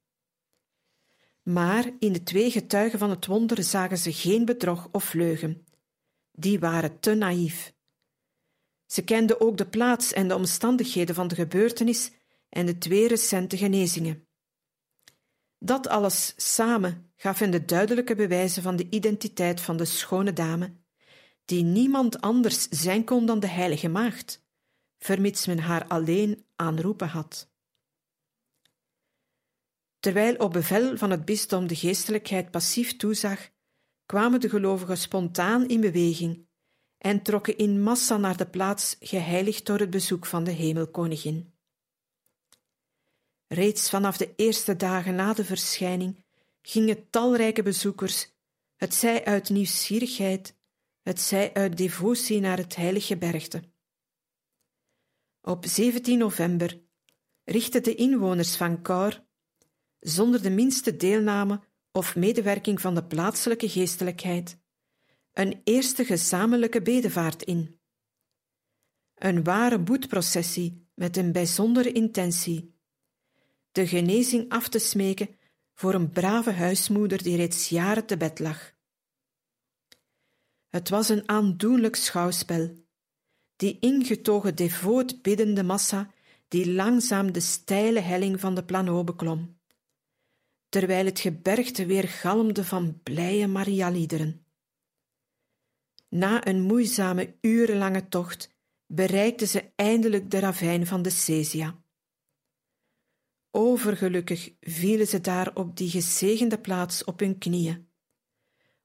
Maar 1.44 1.92
in 2.00 2.14
de 2.14 2.24
twee 2.24 2.52
getuigen 2.52 3.00
van 3.00 3.10
het 3.10 3.26
wonder 3.26 3.64
zagen 3.64 3.98
ze 3.98 4.14
geen 4.14 4.46
bedrog 4.46 4.88
of 4.92 5.14
leugen. 5.14 5.66
Die 6.32 6.60
waren 6.60 7.00
te 7.00 7.14
naïef. 7.14 7.74
Ze 8.86 9.04
kenden 9.04 9.42
ook 9.42 9.58
de 9.58 9.68
plaats 9.68 10.14
en 10.14 10.28
de 10.28 10.36
omstandigheden 10.36 11.16
van 11.16 11.28
de 11.28 11.36
gebeurtenis 11.36 12.12
en 12.50 12.66
de 12.66 12.78
twee 12.78 13.08
recente 13.08 13.58
genezingen. 13.58 14.28
Dat 15.60 15.88
alles 15.88 16.34
samen 16.38 17.12
gaf 17.15 17.39
hen 17.39 17.52
de 17.52 17.65
duidelijke 17.65 18.15
bewijzen 18.15 18.63
van 18.63 18.76
de 18.76 18.88
identiteit 18.89 19.62
van 19.62 19.78
de 19.78 19.86
schone 19.86 20.34
dame, 20.34 20.74
die 21.45 21.63
niemand 21.63 22.22
anders 22.22 22.67
zijn 22.69 23.04
kon 23.04 23.26
dan 23.26 23.39
de 23.39 23.48
heilige 23.48 23.89
maagd, 23.89 24.45
vermits 24.98 25.45
men 25.45 25.60
haar 25.60 25.88
alleen 25.88 26.45
aanroepen 26.56 27.08
had. 27.08 27.50
Terwijl 30.00 30.36
op 30.36 30.54
bevel 30.54 30.98
van 30.98 31.12
het 31.12 31.26
bisdom 31.26 31.67
de 31.67 31.76
geestelijkheid 31.76 32.52
passief 32.52 32.95
toezag, 32.95 33.50
kwamen 34.06 34.39
de 34.39 34.50
gelovigen 34.50 34.98
spontaan 34.98 35.67
in 35.67 35.82
beweging 35.82 36.48
en 36.98 37.22
trokken 37.22 37.58
in 37.58 37.82
massa 37.82 38.17
naar 38.17 38.38
de 38.38 38.48
plaats 38.48 38.95
geheiligd 39.00 39.65
door 39.65 39.80
het 39.80 39.89
bezoek 39.89 40.26
van 40.26 40.43
de 40.43 40.52
hemelkoningin. 40.52 41.54
Reeds 43.50 43.90
vanaf 43.90 44.18
de 44.18 44.34
eerste 44.36 44.76
dagen 44.76 45.16
na 45.16 45.34
de 45.34 45.46
verschijning 45.46 46.24
gingen 46.62 47.10
talrijke 47.10 47.64
bezoekers, 47.64 48.32
het 48.76 48.94
zij 48.94 49.26
uit 49.26 49.50
nieuwsgierigheid, 49.50 50.56
het 51.02 51.22
zij 51.22 51.54
uit 51.54 51.78
devotie 51.78 52.40
naar 52.40 52.58
het 52.58 52.76
heilige 52.76 53.18
bergte. 53.18 53.64
Op 55.42 55.66
17 55.66 56.18
november 56.18 56.82
richtten 57.44 57.84
de 57.84 57.96
inwoners 57.96 58.56
van 58.56 58.82
Kaur, 58.82 59.26
zonder 60.00 60.42
de 60.42 60.50
minste 60.50 60.96
deelname 60.96 61.62
of 61.92 62.16
medewerking 62.16 62.82
van 62.82 62.96
de 62.96 63.04
plaatselijke 63.04 63.70
geestelijkheid, 63.70 64.58
een 65.34 65.62
eerste 65.64 66.06
gezamenlijke 66.06 66.82
bedevaart 66.82 67.44
in. 67.44 67.80
Een 69.16 69.44
ware 69.44 69.80
boetprocessie 69.80 70.88
met 70.94 71.18
een 71.18 71.32
bijzondere 71.32 71.92
intentie. 71.92 72.79
De 73.72 73.88
genezing 73.88 74.50
af 74.50 74.68
te 74.68 74.80
smeken 74.80 75.38
voor 75.74 75.94
een 75.94 76.12
brave 76.12 76.52
huismoeder 76.52 77.24
die 77.24 77.38
reeds 77.38 77.70
jaren 77.70 78.06
te 78.06 78.18
bed 78.18 78.40
lag. 78.40 78.74
Het 80.68 80.90
was 80.90 81.10
een 81.10 81.30
aandoenlijk 81.30 81.96
schouwspel. 81.96 82.74
Die 83.56 83.78
ingetogen 83.80 84.56
devoot 84.56 85.22
biddende 85.22 85.64
massa 85.64 86.12
die 86.48 86.74
langzaam 86.74 87.32
de 87.32 87.40
steile 87.40 88.00
helling 88.00 88.40
van 88.40 88.56
de 88.56 88.64
Plano 88.64 89.04
beklom, 89.04 89.60
terwijl 90.70 91.06
het 91.06 91.20
gebergte 91.20 91.86
weer 91.86 92.08
galmde 92.08 92.64
van 92.64 93.00
blije 93.04 93.48
Marialiederen. 93.48 94.46
Na 96.10 96.48
een 96.48 96.62
moeizame, 96.62 97.36
urenlange 97.42 98.08
tocht 98.08 98.58
bereikten 98.86 99.48
ze 99.48 99.72
eindelijk 99.76 100.32
de 100.32 100.40
ravijn 100.40 100.88
van 100.88 101.02
de 101.02 101.10
Cesia. 101.10 101.82
Overgelukkig 103.52 104.54
vielen 104.60 105.08
ze 105.08 105.22
daar 105.22 105.56
op 105.56 105.78
die 105.78 105.90
gezegende 105.90 106.60
plaats 106.60 107.04
op 107.04 107.20
hun 107.20 107.38
knieën, 107.38 107.88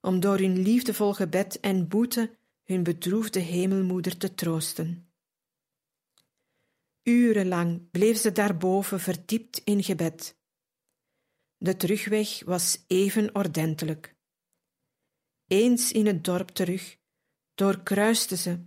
om 0.01 0.21
door 0.21 0.39
hun 0.39 0.59
liefdevol 0.59 1.13
gebed 1.13 1.61
en 1.61 1.89
boete 1.89 2.37
hun 2.65 2.83
bedroefde 2.83 3.41
hemelmoeder 3.41 4.17
te 4.17 4.35
troosten. 4.35 5.09
Urenlang 7.03 7.91
bleef 7.91 8.19
ze 8.19 8.33
daarboven 8.33 9.01
verdiept 9.01 9.59
in 9.59 9.83
gebed. 9.83 10.37
De 11.57 11.77
terugweg 11.77 12.45
was 12.45 12.85
even 12.87 13.35
ordentelijk. 13.35 14.17
Eens 15.47 15.93
in 15.93 16.07
het 16.07 16.25
dorp 16.25 16.49
terug, 16.49 16.99
doorkruiste 17.55 18.37
ze, 18.37 18.65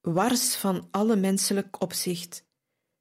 wars 0.00 0.56
van 0.56 0.88
alle 0.90 1.16
menselijk 1.16 1.82
opzicht, 1.82 2.46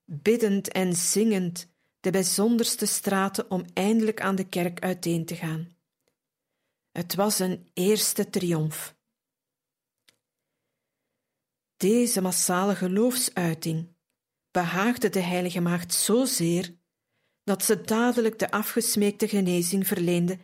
biddend 0.06 0.68
en 0.68 0.96
zingend 0.96 1.71
de 2.02 2.12
bijzonderste 2.12 2.86
straten 2.86 3.52
om 3.52 3.66
eindelijk 3.74 4.22
aan 4.22 4.36
de 4.36 4.50
kerk 4.50 4.80
uiteen 4.80 5.26
te 5.26 5.36
gaan. 5.36 5.76
Het 6.92 7.16
was 7.16 7.40
een 7.40 7.70
eerste 7.74 8.30
triomf. 8.30 8.96
Deze 11.78 12.22
massale 12.22 12.76
geloofsuiting 12.76 13.96
behaagde 14.52 15.10
de 15.10 15.20
heilige 15.20 15.62
maagd 15.62 15.94
zozeer 15.94 16.76
dat 17.44 17.64
ze 17.64 17.82
dadelijk 17.82 18.40
de 18.40 18.52
afgesmeekte 18.52 19.28
genezing 19.28 19.88
verleende 19.88 20.38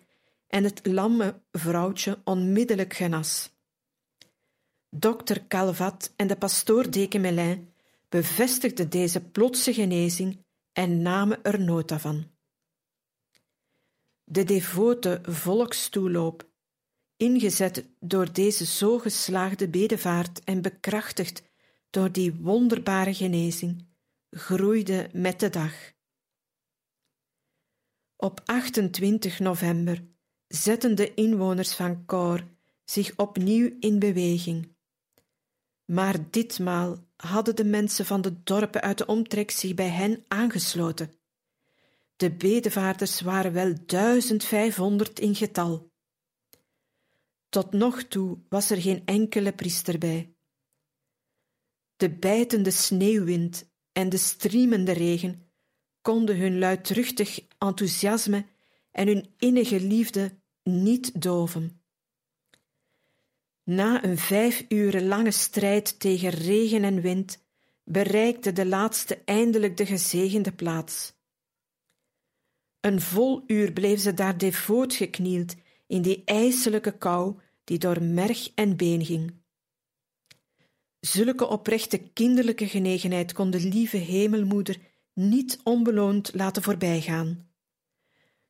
en 0.48 0.63
het 0.63 0.86
lamme 0.86 1.41
vrouwtje 1.52 2.22
onmiddellijk 2.24 2.93
genas. 2.93 3.56
Dokter 4.89 5.48
Calvat 5.48 6.13
en 6.15 6.28
de 6.28 6.38
pastoor 6.38 6.91
Dekemelin 6.91 7.74
bevestigden 8.10 8.89
deze 8.89 9.30
plotse 9.30 9.74
genezing 9.74 10.46
en 10.78 11.02
namen 11.02 11.44
er 11.44 11.60
nota 11.60 12.00
van. 12.00 12.32
De 14.24 14.44
devote 14.44 15.20
volkstoeloop, 15.24 16.50
ingezet 17.16 17.90
door 18.00 18.34
deze 18.34 18.66
zo 18.66 19.00
geslaagde 19.00 19.70
bedevaart 19.70 20.44
en 20.44 20.62
bekrachtigd 20.62 21.44
door 21.90 22.12
die 22.12 22.34
wonderbare 22.34 23.13
genezing, 23.13 23.88
groeide 24.30 25.10
met 25.13 25.40
de 25.40 25.50
dag. 25.50 25.94
Op 28.16 28.42
28 28.46 29.40
november 29.40 30.08
zetten 30.48 30.96
de 30.96 31.13
inwoners 31.13 31.76
van 31.76 32.06
Cor 32.06 32.48
zich 32.84 33.18
opnieuw 33.18 33.76
in 33.80 34.00
beweging. 34.00 34.76
Maar 35.86 36.30
ditmaal 36.30 37.07
hadden 37.18 37.56
de 37.56 37.66
mensen 37.66 38.06
van 38.06 38.22
de 38.22 38.44
dorpen 38.44 38.82
uit 38.82 38.98
de 38.98 39.06
omtrek 39.06 39.52
zich 39.52 39.74
bij 39.74 39.90
hen 39.90 40.26
aangesloten. 40.28 41.14
De 42.16 42.32
bedevaarders 42.32 43.22
waren 43.22 43.54
wel 43.54 43.74
duizend 43.86 44.44
vijfhonderd 44.44 45.20
in 45.20 45.36
getal. 45.36 45.92
Tot 47.50 47.72
nog 47.72 48.04
toe 48.04 48.38
was 48.50 48.70
er 48.70 48.82
geen 48.82 49.02
enkele 49.06 49.54
priester 49.54 49.98
bij. 49.98 50.36
De 51.96 52.10
bijtende 52.10 52.72
sneeuwwind 52.72 53.70
en 53.92 54.10
de 54.10 54.18
striemende 54.18 54.92
regen 54.92 55.52
konden 56.02 56.38
hun 56.38 56.60
luidruchtig 56.60 57.40
enthousiasme 57.58 58.46
en 58.92 59.08
hun 59.08 59.34
innige 59.38 59.80
liefde 59.80 60.40
niet 60.64 61.22
doven. 61.22 61.77
Na 63.68 64.04
een 64.04 64.18
vijf 64.18 64.66
uren 64.70 65.08
lange 65.08 65.32
strijd 65.32 66.00
tegen 66.00 66.30
regen 66.30 66.84
en 66.84 67.02
wind 67.02 67.44
bereikte 67.84 68.52
de 68.54 68.66
laatste 68.66 69.22
eindelijk 69.26 69.78
de 69.78 69.86
gezegende 69.86 70.52
plaats. 70.52 71.14
Een 72.80 73.02
vol 73.02 73.44
uur 73.48 73.74
bleef 73.74 74.00
ze 74.00 74.14
daar 74.14 74.38
devoot 74.38 74.94
geknield 74.94 75.56
in 75.88 76.02
die 76.02 76.22
ijselijke 76.26 76.98
kou 76.98 77.36
die 77.64 77.78
door 77.78 78.04
merg 78.04 78.52
en 78.56 78.78
been 78.78 79.06
ging. 79.06 79.34
Zulke 81.00 81.48
oprechte 81.48 81.98
kinderlijke 81.98 82.68
genegenheid 82.68 83.34
kon 83.34 83.50
de 83.50 83.60
lieve 83.60 83.98
hemelmoeder 83.98 84.78
niet 85.14 85.60
onbeloond 85.64 86.32
laten 86.34 86.64
voorbijgaan. 86.64 87.50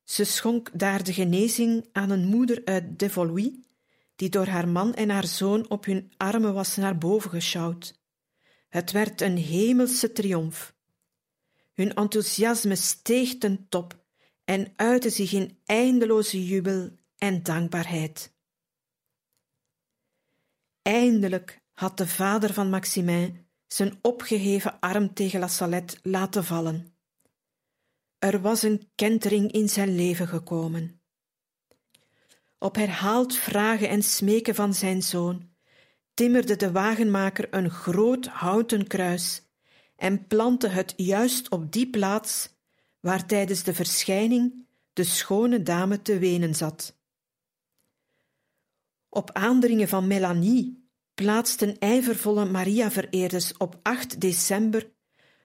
Ze 0.04 0.24
schonk 0.24 0.70
daar 0.74 1.04
de 1.04 1.14
genezing 1.14 1.86
aan 1.92 2.10
een 2.10 2.26
moeder 2.26 2.62
uit 2.66 3.00
Devoluy, 3.00 3.66
die 4.18 4.30
door 4.30 4.48
haar 4.48 4.68
man 4.68 4.94
en 4.94 5.10
haar 5.10 5.28
zoon 5.28 5.70
op 5.70 5.86
hun 5.86 6.12
armen 6.18 6.54
was 6.54 6.76
naar 6.76 6.98
boven 6.98 7.30
geschouwd. 7.30 8.00
Het 8.70 8.92
werd 8.92 9.22
een 9.22 9.38
hemelse 9.38 10.12
triomf. 10.12 10.76
Hun 11.74 11.94
enthousiasme 11.94 12.76
steeg 12.76 13.38
ten 13.38 13.66
top 13.70 14.06
en 14.46 14.74
uitte 14.76 15.10
zich 15.10 15.32
in 15.34 15.60
eindeloze 15.66 16.46
jubel 16.46 16.90
en 17.18 17.44
dankbaarheid. 17.44 18.34
Eindelijk 20.82 21.62
had 21.72 21.98
de 21.98 22.08
vader 22.08 22.54
van 22.54 22.70
Maximin 22.70 23.48
zijn 23.68 24.00
opgeheven 24.02 24.80
arm 24.80 25.14
tegen 25.14 25.40
La 25.40 25.48
Salette 25.48 25.98
laten 26.02 26.44
vallen. 26.44 26.96
Er 28.20 28.42
was 28.42 28.64
een 28.64 28.90
kentering 28.96 29.52
in 29.52 29.70
zijn 29.70 29.96
leven 29.96 30.28
gekomen. 30.28 30.97
Op 32.60 32.76
herhaald 32.76 33.36
vragen 33.36 33.90
en 33.90 34.04
smeken 34.04 34.56
van 34.56 34.74
zijn 34.74 35.02
zoon 35.02 35.56
timmerde 36.18 36.56
de 36.56 36.72
wagenmaker 36.72 37.48
een 37.54 37.70
groot 37.70 38.26
houten 38.26 38.88
kruis 38.88 39.42
en 39.96 40.28
plantte 40.28 40.68
het 40.68 40.94
juist 40.96 41.50
op 41.50 41.72
die 41.72 41.90
plaats 41.90 42.50
waar 43.00 43.26
tijdens 43.26 43.64
de 43.64 43.74
verschijning 43.74 44.68
de 44.94 45.04
schone 45.04 45.64
dame 45.64 46.02
te 46.02 46.20
wenen 46.20 46.56
zat. 46.56 47.00
Op 49.10 49.32
aandringen 49.32 49.88
van 49.88 50.08
Melanie 50.08 50.90
plaatsten 51.14 51.80
ijvervolle 51.80 52.46
Maria-vereerders 52.46 53.58
op 53.58 53.80
8 53.82 54.22
december 54.22 54.92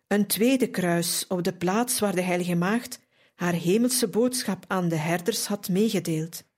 een 0.06 0.26
tweede 0.26 0.70
kruis 0.70 1.26
op 1.26 1.42
de 1.42 1.54
plaats 1.54 1.98
waar 1.98 2.14
de 2.14 2.22
Heilige 2.22 2.54
Maagd 2.54 3.00
haar 3.34 3.54
hemelse 3.54 4.08
boodschap 4.08 4.64
aan 4.68 4.88
de 4.88 4.96
herders 4.96 5.46
had 5.46 5.68
meegedeeld. 5.68 6.50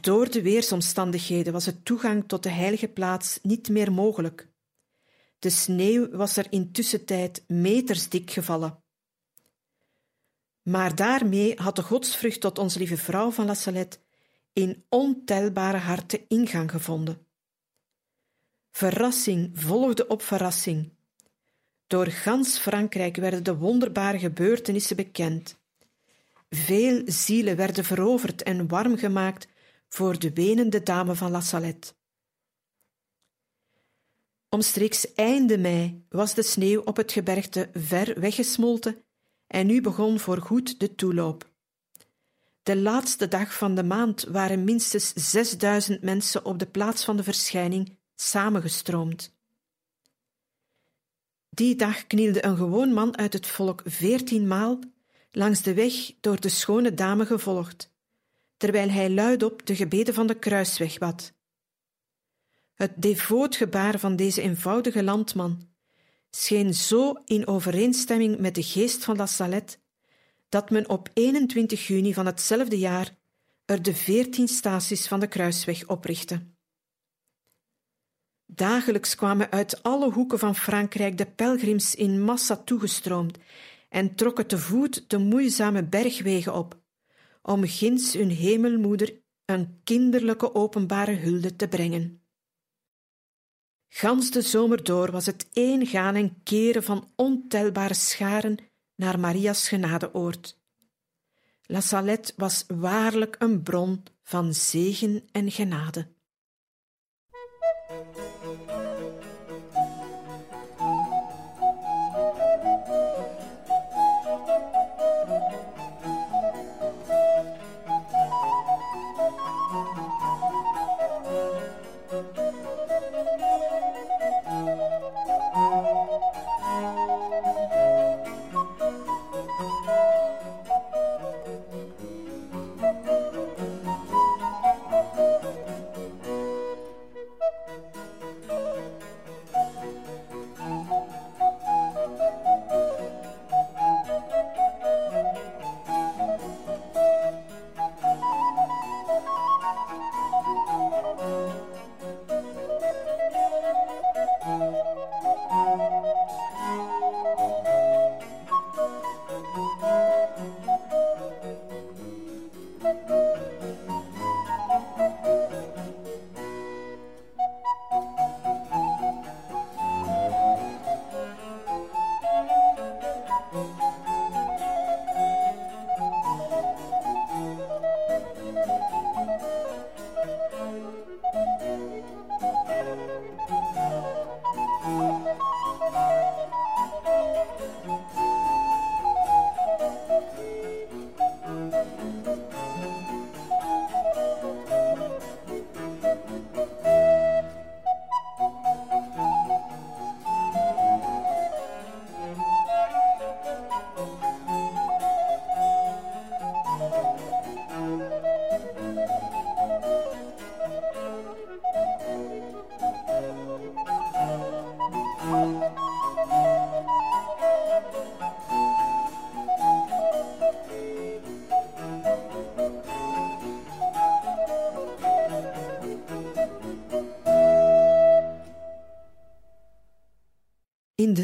Door 0.00 0.30
de 0.30 0.42
weersomstandigheden 0.42 1.52
was 1.52 1.66
het 1.66 1.84
toegang 1.84 2.28
tot 2.28 2.42
de 2.42 2.48
heilige 2.48 2.88
plaats 2.88 3.38
niet 3.42 3.68
meer 3.68 3.92
mogelijk. 3.92 4.48
De 5.38 5.50
sneeuw 5.50 6.10
was 6.10 6.36
er 6.36 6.46
intussen 6.50 7.04
tijd 7.04 7.44
meters 7.46 8.08
dik 8.08 8.30
gevallen. 8.30 8.82
Maar 10.62 10.94
daarmee 10.94 11.54
had 11.56 11.76
de 11.76 11.82
godsvrucht 11.82 12.40
tot 12.40 12.58
onze 12.58 12.78
lieve 12.78 12.96
vrouw 12.96 13.30
van 13.30 13.46
La 13.46 13.54
Salette 13.54 13.98
in 14.52 14.84
ontelbare 14.88 15.76
harten 15.76 16.28
ingang 16.28 16.70
gevonden. 16.70 17.26
Verrassing 18.70 19.50
volgde 19.54 20.06
op 20.06 20.22
verrassing. 20.22 20.92
Door 21.86 22.06
gans 22.06 22.58
Frankrijk 22.58 23.16
werden 23.16 23.44
de 23.44 23.56
wonderbare 23.56 24.18
gebeurtenissen 24.18 24.96
bekend. 24.96 25.60
Veel 26.50 27.02
zielen 27.04 27.56
werden 27.56 27.84
veroverd 27.84 28.42
en 28.42 28.68
warm 28.68 28.96
gemaakt 28.96 29.48
voor 29.94 30.18
de 30.18 30.32
wenende 30.32 30.82
dame 30.82 31.14
van 31.14 31.30
La 31.30 31.40
Salette. 31.40 31.92
Omstreeks 34.48 35.14
einde 35.14 35.58
mei 35.58 36.06
was 36.08 36.34
de 36.34 36.42
sneeuw 36.42 36.80
op 36.80 36.96
het 36.96 37.12
gebergte 37.12 37.70
ver 37.74 38.20
weggesmolten 38.20 39.04
en 39.46 39.66
nu 39.66 39.80
begon 39.80 40.18
voorgoed 40.18 40.80
de 40.80 40.94
toeloop. 40.94 41.50
De 42.62 42.76
laatste 42.76 43.28
dag 43.28 43.54
van 43.54 43.74
de 43.74 43.82
maand 43.84 44.22
waren 44.22 44.64
minstens 44.64 45.12
zesduizend 45.12 46.02
mensen 46.02 46.44
op 46.44 46.58
de 46.58 46.66
plaats 46.66 47.04
van 47.04 47.16
de 47.16 47.22
verschijning 47.22 47.98
samengestroomd. 48.14 49.34
Die 51.50 51.76
dag 51.76 52.06
knielde 52.06 52.44
een 52.44 52.56
gewoon 52.56 52.92
man 52.92 53.16
uit 53.16 53.32
het 53.32 53.46
volk 53.46 53.82
veertienmaal 53.84 54.78
langs 55.30 55.62
de 55.62 55.74
weg 55.74 56.12
door 56.20 56.40
de 56.40 56.48
schone 56.48 56.94
dame 56.94 57.26
gevolgd, 57.26 57.91
terwijl 58.62 58.90
hij 58.90 59.10
luidop 59.10 59.66
de 59.66 59.76
gebeden 59.76 60.14
van 60.14 60.26
de 60.26 60.38
kruisweg 60.38 60.98
bad. 60.98 61.32
Het 62.74 62.92
devoot 62.96 63.56
gebaar 63.56 63.98
van 63.98 64.16
deze 64.16 64.42
eenvoudige 64.42 65.02
landman 65.02 65.68
scheen 66.30 66.74
zo 66.74 67.12
in 67.24 67.46
overeenstemming 67.46 68.38
met 68.38 68.54
de 68.54 68.62
geest 68.62 69.04
van 69.04 69.16
La 69.16 69.26
Salette, 69.26 69.76
dat 70.48 70.70
men 70.70 70.88
op 70.88 71.08
21 71.12 71.86
juni 71.86 72.14
van 72.14 72.26
hetzelfde 72.26 72.78
jaar 72.78 73.16
er 73.64 73.82
de 73.82 73.94
veertien 73.94 74.48
staties 74.48 75.08
van 75.08 75.20
de 75.20 75.26
kruisweg 75.26 75.86
oprichtte. 75.86 76.46
Dagelijks 78.46 79.14
kwamen 79.14 79.50
uit 79.50 79.82
alle 79.82 80.12
hoeken 80.12 80.38
van 80.38 80.56
Frankrijk 80.56 81.18
de 81.18 81.26
pelgrims 81.26 81.94
in 81.94 82.22
massa 82.22 82.56
toegestroomd 82.56 83.38
en 83.88 84.14
trokken 84.14 84.46
te 84.46 84.58
voet 84.58 85.10
de 85.10 85.18
moeizame 85.18 85.84
bergwegen 85.84 86.54
op, 86.54 86.81
om 87.42 87.66
ginds 87.66 88.12
hun 88.12 88.30
hemelmoeder 88.30 89.20
een 89.44 89.80
kinderlijke 89.84 90.54
openbare 90.54 91.14
hulde 91.14 91.56
te 91.56 91.68
brengen. 91.68 92.22
Gans 93.88 94.30
de 94.30 94.42
zomer 94.42 94.84
door 94.84 95.10
was 95.10 95.26
het 95.26 95.48
één 95.52 95.86
gaan 95.86 96.14
en 96.14 96.42
keren 96.42 96.82
van 96.82 97.12
ontelbare 97.16 97.94
scharen 97.94 98.56
naar 98.94 99.20
Maria's 99.20 99.68
genadeoord. 99.68 100.60
La 101.62 101.80
Salette 101.80 102.32
was 102.36 102.64
waarlijk 102.68 103.36
een 103.38 103.62
bron 103.62 104.02
van 104.22 104.54
zegen 104.54 105.24
en 105.32 105.50
genade. 105.50 106.08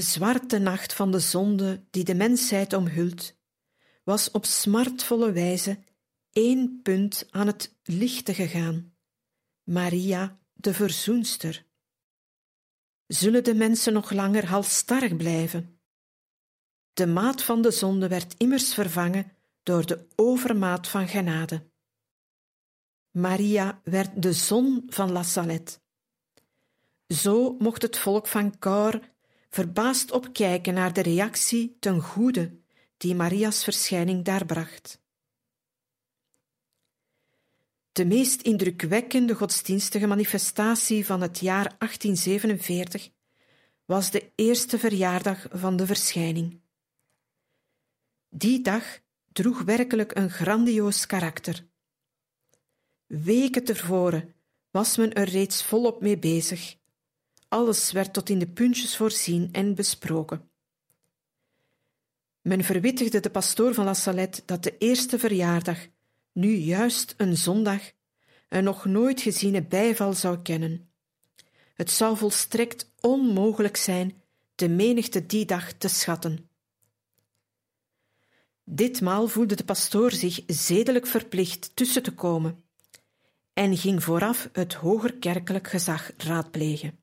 Zwarte 0.08 0.58
nacht 0.58 0.92
van 0.92 1.10
de 1.10 1.18
zonde 1.18 1.86
die 1.90 2.04
de 2.04 2.14
mensheid 2.14 2.72
omhult, 2.72 3.36
was 4.04 4.30
op 4.30 4.44
smartvolle 4.44 5.32
wijze 5.32 5.78
één 6.32 6.80
punt 6.82 7.26
aan 7.30 7.46
het 7.46 7.76
lichte 7.82 8.34
gegaan: 8.34 8.96
Maria, 9.62 10.38
de 10.52 10.74
verzoenster. 10.74 11.66
Zullen 13.06 13.44
de 13.44 13.54
mensen 13.54 13.92
nog 13.92 14.10
langer 14.10 14.46
halstarrig 14.46 15.16
blijven? 15.16 15.80
De 16.92 17.06
maat 17.06 17.42
van 17.42 17.62
de 17.62 17.70
zonde 17.70 18.08
werd 18.08 18.34
immers 18.36 18.74
vervangen 18.74 19.32
door 19.62 19.86
de 19.86 20.06
overmaat 20.16 20.88
van 20.88 21.08
genade. 21.08 21.70
Maria 23.10 23.80
werd 23.84 24.22
de 24.22 24.32
zon 24.32 24.82
van 24.86 25.12
La 25.12 25.22
Salette. 25.22 25.78
Zo 27.06 27.56
mocht 27.58 27.82
het 27.82 27.98
volk 27.98 28.26
van 28.26 28.58
Cor 28.58 29.00
verbaasd 29.48 30.10
opkijken 30.10 30.74
naar 30.74 30.92
de 30.92 31.02
reactie 31.02 31.76
ten 31.80 32.00
goede 32.00 32.58
die 32.96 33.14
Maria's 33.14 33.64
verschijning 33.64 34.24
daar 34.24 34.46
bracht. 34.46 35.00
De 37.92 38.04
meest 38.04 38.42
indrukwekkende 38.42 39.34
godsdienstige 39.34 40.06
manifestatie 40.06 41.06
van 41.06 41.20
het 41.20 41.38
jaar 41.38 41.74
1847 41.78 43.10
was 43.84 44.10
de 44.10 44.32
eerste 44.34 44.78
verjaardag 44.78 45.46
van 45.50 45.76
de 45.76 45.86
verschijning. 45.86 46.60
Die 48.28 48.60
dag 48.60 49.00
droeg 49.32 49.62
werkelijk 49.62 50.16
een 50.16 50.30
grandioos 50.30 51.06
karakter. 51.06 51.66
Weken 53.06 53.64
tevoren 53.64 54.34
was 54.70 54.96
men 54.96 55.12
er 55.12 55.28
reeds 55.28 55.64
volop 55.64 56.00
mee 56.00 56.18
bezig. 56.18 56.76
Alles 57.48 57.92
werd 57.92 58.12
tot 58.12 58.28
in 58.28 58.38
de 58.38 58.48
puntjes 58.48 58.96
voorzien 58.96 59.48
en 59.52 59.74
besproken. 59.74 60.50
Men 62.40 62.64
verwittigde 62.64 63.20
de 63.20 63.30
pastoor 63.30 63.74
van 63.74 63.84
La 63.84 63.94
Salette 63.94 64.42
dat 64.44 64.62
de 64.62 64.78
eerste 64.78 65.18
verjaardag, 65.18 65.86
nu 66.32 66.54
juist 66.54 67.14
een 67.16 67.36
zondag, 67.36 67.80
een 68.48 68.64
nog 68.64 68.84
nooit 68.84 69.20
geziene 69.20 69.62
bijval 69.62 70.12
zou 70.12 70.42
kennen. 70.42 70.90
Het 71.74 71.90
zou 71.90 72.16
volstrekt 72.16 72.92
onmogelijk 73.00 73.76
zijn 73.76 74.22
de 74.54 74.68
menigte 74.68 75.26
die 75.26 75.44
dag 75.44 75.72
te 75.72 75.88
schatten. 75.88 76.50
Ditmaal 78.64 79.28
voelde 79.28 79.54
de 79.54 79.64
pastoor 79.64 80.10
zich 80.10 80.42
zedelijk 80.46 81.06
verplicht 81.06 81.76
tussen 81.76 82.02
te 82.02 82.14
komen 82.14 82.64
en 83.52 83.76
ging 83.76 84.02
vooraf 84.02 84.48
het 84.52 84.74
hoger 84.74 85.14
kerkelijk 85.14 85.68
gezag 85.68 86.10
raadplegen. 86.16 86.98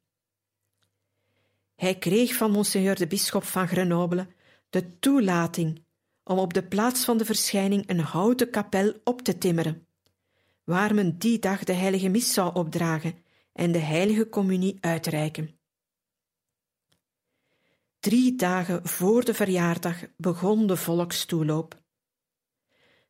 Hij 1.76 1.98
kreeg 1.98 2.36
van 2.36 2.52
monseigneur 2.52 2.96
de 2.96 3.08
bisschop 3.08 3.44
van 3.44 3.68
Grenoble 3.68 4.28
de 4.70 5.00
toelating 5.00 5.84
om 6.24 6.38
op 6.38 6.54
de 6.54 6.68
plaats 6.68 7.06
van 7.06 7.18
de 7.18 7.26
verschijning 7.26 7.90
een 7.90 8.00
houten 8.00 8.50
kapel 8.50 8.94
op 9.04 9.22
te 9.22 9.38
timmeren, 9.38 9.88
waar 10.64 10.96
men 10.96 11.18
die 11.18 11.40
dag 11.40 11.64
de 11.64 11.74
heilige 11.74 12.10
mis 12.10 12.34
zou 12.34 12.54
opdragen 12.54 13.24
en 13.54 13.72
de 13.72 13.80
heilige 13.80 14.30
communie 14.30 14.78
uitreiken. 14.80 15.60
Drie 18.00 18.36
dagen 18.36 18.88
voor 18.88 19.26
de 19.26 19.34
verjaardag 19.34 20.04
begon 20.18 20.68
de 20.68 20.78
volkstoeloop. 20.78 21.84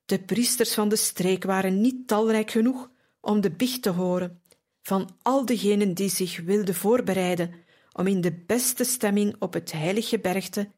De 0.05 0.23
priesters 0.23 0.73
van 0.73 0.89
de 0.89 0.95
streek 0.95 1.43
waren 1.43 1.81
niet 1.81 2.07
talrijk 2.07 2.51
genoeg 2.51 2.91
om 3.21 3.41
de 3.41 3.51
biecht 3.51 3.81
te 3.81 3.89
horen 3.89 4.41
van 4.81 5.17
al 5.21 5.45
degenen 5.45 5.93
die 5.93 6.09
zich 6.09 6.39
wilden 6.39 6.75
voorbereiden 6.75 7.53
om 7.97 8.07
in 8.07 8.21
de 8.21 8.33
beste 8.33 8.83
stemming 8.83 9.35
op 9.39 9.53
het 9.53 9.71
heilige 9.71 10.19
bergte 10.19 10.71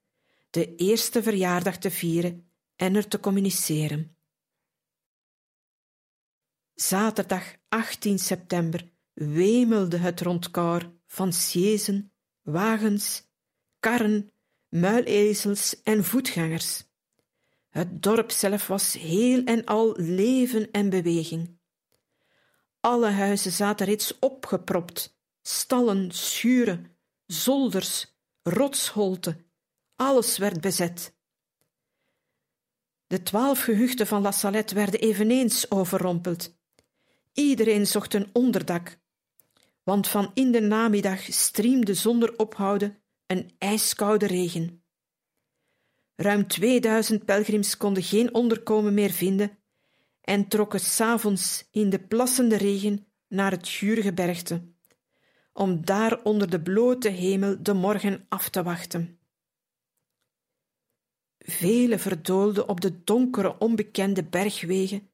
de 0.49 0.76
eerste 0.76 1.24
verjaardag 1.24 1.78
te 1.78 1.91
vieren 1.91 2.49
en 2.76 2.95
er 2.95 3.07
te 3.07 3.20
communiceren. 3.20 4.15
Zaterdag 6.74 7.55
18 7.70 8.20
september 8.20 8.89
wemelde 9.13 9.97
het 9.97 10.22
rondkoor 10.22 10.91
van 11.05 11.34
sjezen, 11.34 12.11
wagens, 12.41 13.24
karren, 13.80 14.32
muilezels 14.70 15.82
en 15.84 16.03
voetgangers. 16.03 16.84
Het 17.70 18.03
dorp 18.03 18.32
zelf 18.32 18.68
was 18.68 18.93
heel 18.93 19.43
en 19.43 19.65
al 19.65 19.93
leven 19.95 20.72
en 20.72 20.89
beweging. 20.89 21.59
Alle 22.80 23.09
huizen 23.09 23.51
zaten 23.51 23.86
reeds 23.86 24.20
opgepropt, 24.20 25.20
stallen, 25.41 26.11
schuren, 26.11 26.96
zolders, 27.28 28.15
rotsholten, 28.43 29.45
alles 29.95 30.38
werd 30.38 30.61
bezet. 30.61 31.15
De 33.07 33.23
twaalf 33.23 33.61
gehuchten 33.61 34.07
van 34.07 34.21
La 34.21 34.32
Salette 34.32 34.75
werden 34.75 34.99
eveneens 34.99 35.71
overrompeld. 35.71 36.55
Iedereen 37.34 37.88
zocht 37.88 38.13
een 38.13 38.30
onderdak, 38.34 38.99
want 39.84 40.07
van 40.07 40.32
in 40.34 40.51
de 40.51 40.61
namiddag 40.61 41.21
striemde 41.21 41.93
zonder 41.93 42.38
ophouden 42.38 42.97
een 43.28 43.51
ijskoude 43.57 44.28
regen. 44.28 44.84
Ruim 46.15 46.47
2000 46.47 47.25
pelgrims 47.25 47.78
konden 47.78 48.03
geen 48.03 48.34
onderkomen 48.34 48.93
meer 48.93 49.11
vinden 49.11 49.57
en 50.21 50.47
trokken 50.47 50.80
s'avonds 50.80 51.67
in 51.71 51.89
de 51.89 51.99
plassende 51.99 52.57
regen 52.57 53.07
naar 53.28 53.51
het 53.51 53.67
gure 53.67 54.13
bergte, 54.13 54.61
om 55.57 55.85
daar 55.85 56.23
onder 56.23 56.49
de 56.49 56.61
blote 56.61 57.09
hemel 57.09 57.63
de 57.63 57.73
morgen 57.73 58.25
af 58.29 58.49
te 58.49 58.63
wachten. 58.63 59.19
Vele 61.37 61.99
verdoolden 61.99 62.69
op 62.69 62.81
de 62.81 63.03
donkere, 63.03 63.57
onbekende 63.59 64.23
bergwegen 64.23 65.09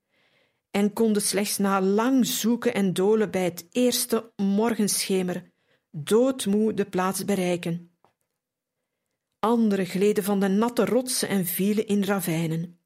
en 0.72 0.94
konden 0.94 1.22
slechts 1.22 1.58
na 1.58 1.82
lang 1.82 2.26
zoeken 2.26 2.74
en 2.74 2.94
dolen 2.94 3.32
bij 3.32 3.44
het 3.44 3.68
eerste 3.72 4.32
morgenschemer 4.36 5.52
doodmoe 5.92 6.74
de 6.74 6.86
plaats 6.86 7.26
bereiken. 7.26 7.98
Anderen 9.40 9.86
gleden 9.86 10.24
van 10.24 10.40
de 10.40 10.48
natte 10.48 10.86
rotsen 10.86 11.28
en 11.28 11.46
vielen 11.46 11.88
in 11.88 12.04
ravijnen. 12.04 12.80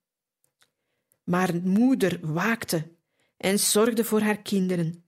Maar 1.24 1.56
moeder 1.64 2.34
waakte 2.34 2.96
en 3.38 3.60
zorgde 3.60 4.04
voor 4.04 4.22
haar 4.22 4.42
kinderen. 4.42 5.07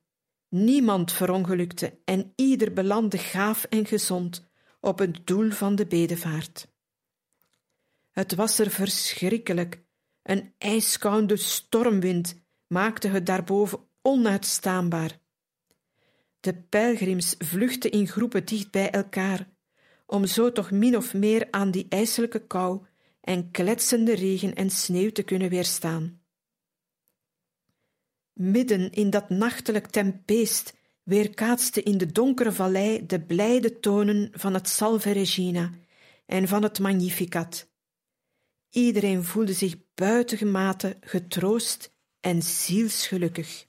Niemand 0.49 1.11
verongelukte 1.11 1.99
en 2.05 2.33
ieder 2.35 2.73
belandde 2.73 3.17
gaaf 3.17 3.63
en 3.63 3.85
gezond 3.85 4.49
op 4.79 4.99
het 4.99 5.27
doel 5.27 5.51
van 5.51 5.75
de 5.75 5.85
bedevaart. 5.85 6.67
Het 8.11 8.35
was 8.35 8.59
er 8.59 8.69
verschrikkelijk. 8.69 9.81
Een 10.23 10.53
ijskoude 10.57 11.37
stormwind 11.37 12.41
maakte 12.67 13.07
het 13.07 13.25
daarboven 13.25 13.79
onuitstaanbaar. 14.01 15.19
De 16.39 16.53
pelgrims 16.53 17.35
vluchtten 17.37 17.91
in 17.91 18.07
groepen 18.07 18.45
dicht 18.45 18.71
bij 18.71 18.89
elkaar, 18.89 19.49
om 20.05 20.25
zo 20.25 20.51
toch 20.51 20.71
min 20.71 20.97
of 20.97 21.13
meer 21.13 21.47
aan 21.51 21.71
die 21.71 21.85
ijselijke 21.89 22.47
kou 22.47 22.85
en 23.21 23.51
kletsende 23.51 24.15
regen 24.15 24.55
en 24.55 24.69
sneeuw 24.69 25.11
te 25.11 25.23
kunnen 25.23 25.49
weerstaan. 25.49 26.18
Midden 28.39 28.91
in 28.91 29.09
dat 29.09 29.29
nachtelijk 29.29 29.87
tempeest 29.87 30.73
weerkaatste 31.03 31.83
in 31.83 31.97
de 31.97 32.11
donkere 32.11 32.51
vallei 32.51 33.05
de 33.05 33.21
blijde 33.21 33.79
tonen 33.79 34.29
van 34.31 34.53
het 34.53 34.69
Salve 34.69 35.11
Regina 35.11 35.71
en 36.25 36.47
van 36.47 36.63
het 36.63 36.79
Magnificat. 36.79 37.69
Iedereen 38.69 39.23
voelde 39.23 39.53
zich 39.53 39.75
buitengemate 39.95 40.97
getroost 41.01 41.93
en 42.19 42.41
zielsgelukkig. 42.41 43.65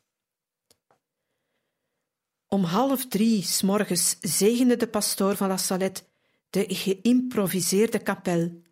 Om 2.48 2.64
half 2.64 3.06
drie 3.06 3.42
s 3.42 3.62
morgens 3.62 4.16
zegende 4.20 4.76
de 4.76 4.88
pastoor 4.88 5.36
van 5.36 5.48
La 5.48 5.56
Salette 5.56 6.02
de 6.50 6.64
geïmproviseerde 6.68 7.98
kapel 7.98 8.62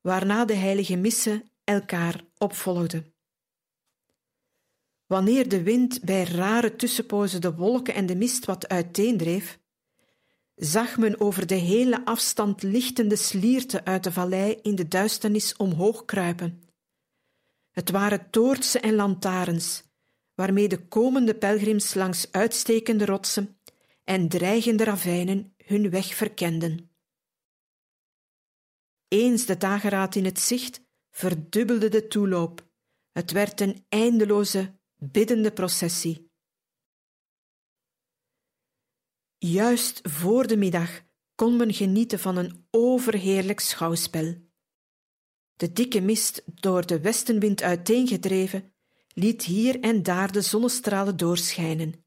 waarna 0.00 0.44
de 0.44 0.54
heilige 0.54 0.96
missen 0.96 1.50
elkaar 1.64 2.24
opvolgden. 2.38 3.15
Wanneer 5.06 5.48
de 5.48 5.62
wind 5.62 6.02
bij 6.02 6.24
rare 6.24 6.76
tussenpozen 6.76 7.40
de 7.40 7.54
wolken 7.54 7.94
en 7.94 8.06
de 8.06 8.16
mist 8.16 8.44
wat 8.44 8.68
uiteendreef, 8.68 9.58
zag 10.54 10.96
men 10.96 11.20
over 11.20 11.46
de 11.46 11.54
hele 11.54 12.04
afstand 12.04 12.62
lichtende 12.62 13.16
slierten 13.16 13.84
uit 13.84 14.04
de 14.04 14.12
vallei 14.12 14.58
in 14.62 14.74
de 14.74 14.88
duisternis 14.88 15.56
omhoog 15.56 16.04
kruipen. 16.04 16.62
Het 17.70 17.90
waren 17.90 18.30
toortsen 18.30 18.82
en 18.82 18.94
lantaarns, 18.94 19.82
waarmee 20.34 20.68
de 20.68 20.86
komende 20.88 21.34
pelgrims 21.34 21.94
langs 21.94 22.32
uitstekende 22.32 23.04
rotsen 23.04 23.58
en 24.04 24.28
dreigende 24.28 24.84
ravijnen 24.84 25.54
hun 25.64 25.90
weg 25.90 26.14
verkenden. 26.14 26.90
Eens 29.08 29.46
de 29.46 29.56
dageraad 29.56 30.14
in 30.14 30.24
het 30.24 30.40
zicht, 30.40 30.80
verdubbelde 31.10 31.88
de 31.88 32.06
toeloop. 32.06 32.66
Het 33.12 33.32
werd 33.32 33.60
een 33.60 33.84
eindeloze, 33.88 34.75
biddende 34.96 35.52
processie. 35.52 36.30
Juist 39.38 40.00
voor 40.02 40.46
de 40.46 40.56
middag 40.56 41.04
kon 41.34 41.56
men 41.56 41.74
genieten 41.74 42.18
van 42.18 42.36
een 42.36 42.66
overheerlijk 42.70 43.60
schouwspel. 43.60 44.44
De 45.52 45.72
dikke 45.72 46.00
mist, 46.00 46.42
door 46.46 46.86
de 46.86 47.00
westenwind 47.00 47.62
uiteengedreven, 47.62 48.74
liet 49.14 49.42
hier 49.42 49.80
en 49.80 50.02
daar 50.02 50.32
de 50.32 50.40
zonnestralen 50.40 51.16
doorschijnen. 51.16 52.04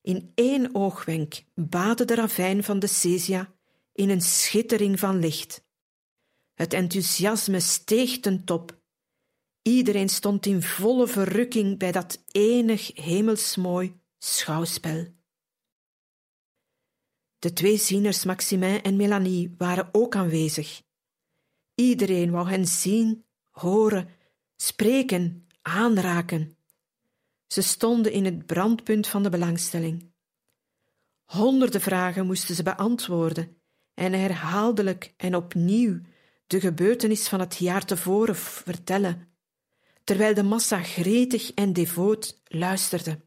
In 0.00 0.32
één 0.34 0.74
oogwenk 0.74 1.44
baadde 1.54 2.04
de 2.04 2.14
ravijn 2.14 2.64
van 2.64 2.78
de 2.78 2.86
Cesia 2.86 3.54
in 3.92 4.10
een 4.10 4.20
schittering 4.20 4.98
van 4.98 5.18
licht. 5.18 5.64
Het 6.54 6.72
enthousiasme 6.72 7.60
steeg 7.60 8.20
ten 8.20 8.44
top. 8.44 8.82
Iedereen 9.64 10.08
stond 10.08 10.46
in 10.46 10.62
volle 10.62 11.06
verrukking 11.06 11.78
bij 11.78 11.92
dat 11.92 12.22
enig 12.30 12.96
hemelsmooi 12.96 14.00
schouwspel. 14.18 15.06
De 17.38 17.52
twee 17.52 17.76
zieners 17.76 18.24
Maximin 18.24 18.82
en 18.82 18.96
Melanie 18.96 19.54
waren 19.58 19.88
ook 19.92 20.16
aanwezig. 20.16 20.82
Iedereen 21.74 22.30
wou 22.30 22.48
hen 22.48 22.66
zien, 22.66 23.24
horen, 23.50 24.08
spreken, 24.56 25.46
aanraken. 25.62 26.56
Ze 27.46 27.62
stonden 27.62 28.12
in 28.12 28.24
het 28.24 28.46
brandpunt 28.46 29.06
van 29.06 29.22
de 29.22 29.30
belangstelling. 29.30 30.12
Honderden 31.24 31.80
vragen 31.80 32.26
moesten 32.26 32.54
ze 32.54 32.62
beantwoorden 32.62 33.56
en 33.94 34.12
herhaaldelijk 34.12 35.14
en 35.16 35.36
opnieuw 35.36 36.00
de 36.46 36.60
gebeurtenis 36.60 37.28
van 37.28 37.40
het 37.40 37.56
jaar 37.56 37.84
tevoren 37.84 38.36
vertellen, 38.36 39.33
terwijl 40.04 40.34
de 40.34 40.42
massa 40.42 40.82
gretig 40.82 41.52
en 41.52 41.72
devoot 41.72 42.40
luisterde. 42.44 43.26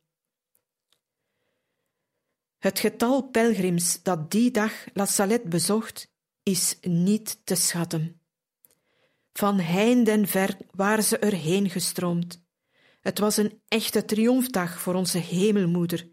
Het 2.57 2.79
getal 2.79 3.21
pelgrims 3.29 4.03
dat 4.03 4.31
die 4.31 4.51
dag 4.51 4.85
La 4.93 5.05
Salette 5.05 5.47
bezocht, 5.47 6.15
is 6.43 6.77
niet 6.81 7.41
te 7.43 7.55
schatten. 7.55 8.21
Van 9.33 9.59
heinde 9.59 10.11
en 10.11 10.27
ver 10.27 10.57
waren 10.71 11.03
ze 11.03 11.17
erheen 11.17 11.69
gestroomd. 11.69 12.45
Het 13.01 13.19
was 13.19 13.37
een 13.37 13.61
echte 13.67 14.05
triomfdag 14.05 14.81
voor 14.81 14.93
onze 14.93 15.17
hemelmoeder, 15.17 16.09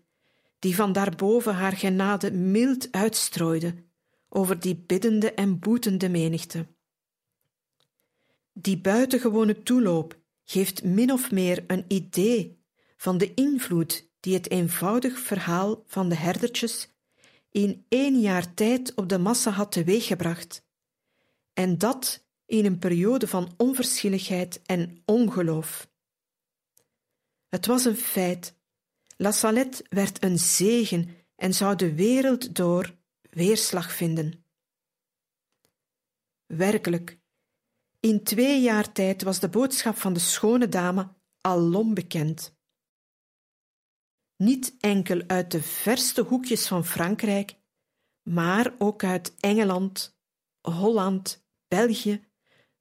die 0.58 0.74
van 0.74 0.92
daarboven 0.92 1.54
haar 1.54 1.72
genade 1.72 2.32
mild 2.32 2.92
uitstrooide 2.92 3.84
over 4.28 4.60
die 4.60 4.76
biddende 4.76 5.32
en 5.32 5.58
boetende 5.58 6.08
menigte. 6.08 6.66
Die 8.52 8.80
buitengewone 8.80 9.62
toeloop 9.62 10.22
geeft 10.44 10.84
min 10.84 11.12
of 11.12 11.30
meer 11.30 11.64
een 11.66 11.84
idee 11.88 12.62
van 12.96 13.18
de 13.18 13.34
invloed 13.34 14.10
die 14.20 14.34
het 14.34 14.50
eenvoudig 14.50 15.18
verhaal 15.18 15.82
van 15.86 16.08
de 16.08 16.14
herdertjes 16.14 16.88
in 17.50 17.84
één 17.88 18.20
jaar 18.20 18.54
tijd 18.54 18.94
op 18.94 19.08
de 19.08 19.18
massa 19.18 19.50
had 19.50 19.72
teweeggebracht, 19.72 20.66
en 21.52 21.78
dat 21.78 22.26
in 22.46 22.64
een 22.64 22.78
periode 22.78 23.28
van 23.28 23.54
onverschilligheid 23.56 24.62
en 24.62 25.02
ongeloof. 25.04 25.90
Het 27.48 27.66
was 27.66 27.84
een 27.84 27.96
feit. 27.96 28.54
La 29.16 29.32
Salette 29.32 29.84
werd 29.88 30.22
een 30.22 30.38
zegen 30.38 31.08
en 31.36 31.54
zou 31.54 31.76
de 31.76 31.94
wereld 31.94 32.54
door 32.56 32.96
weerslag 33.30 33.92
vinden. 33.92 34.44
Werkelijk, 36.46 37.18
in 38.04 38.22
twee 38.22 38.60
jaar 38.60 38.92
tijd 38.92 39.22
was 39.22 39.40
de 39.40 39.48
boodschap 39.48 39.96
van 39.96 40.12
de 40.12 40.18
schone 40.18 40.68
dame 40.68 41.08
alom 41.40 41.94
bekend. 41.94 42.56
Niet 44.36 44.74
enkel 44.80 45.22
uit 45.26 45.50
de 45.50 45.62
verste 45.62 46.22
hoekjes 46.22 46.66
van 46.66 46.84
Frankrijk, 46.84 47.54
maar 48.22 48.74
ook 48.78 49.04
uit 49.04 49.34
Engeland, 49.40 50.18
Holland, 50.60 51.46
België, 51.68 52.24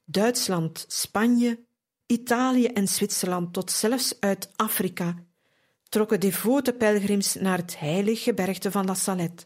Duitsland, 0.04 0.86
Spanje, 0.88 1.66
Italië 2.06 2.66
en 2.66 2.88
Zwitserland 2.88 3.54
tot 3.54 3.72
zelfs 3.72 4.20
uit 4.20 4.50
Afrika 4.56 5.26
trokken 5.90 6.20
devote 6.20 6.74
pelgrims 6.74 7.36
naar 7.36 7.58
het 7.58 7.80
heilige 7.80 8.24
gebergte 8.24 8.72
van 8.72 8.86
La 8.86 8.94
Salette, 8.94 9.46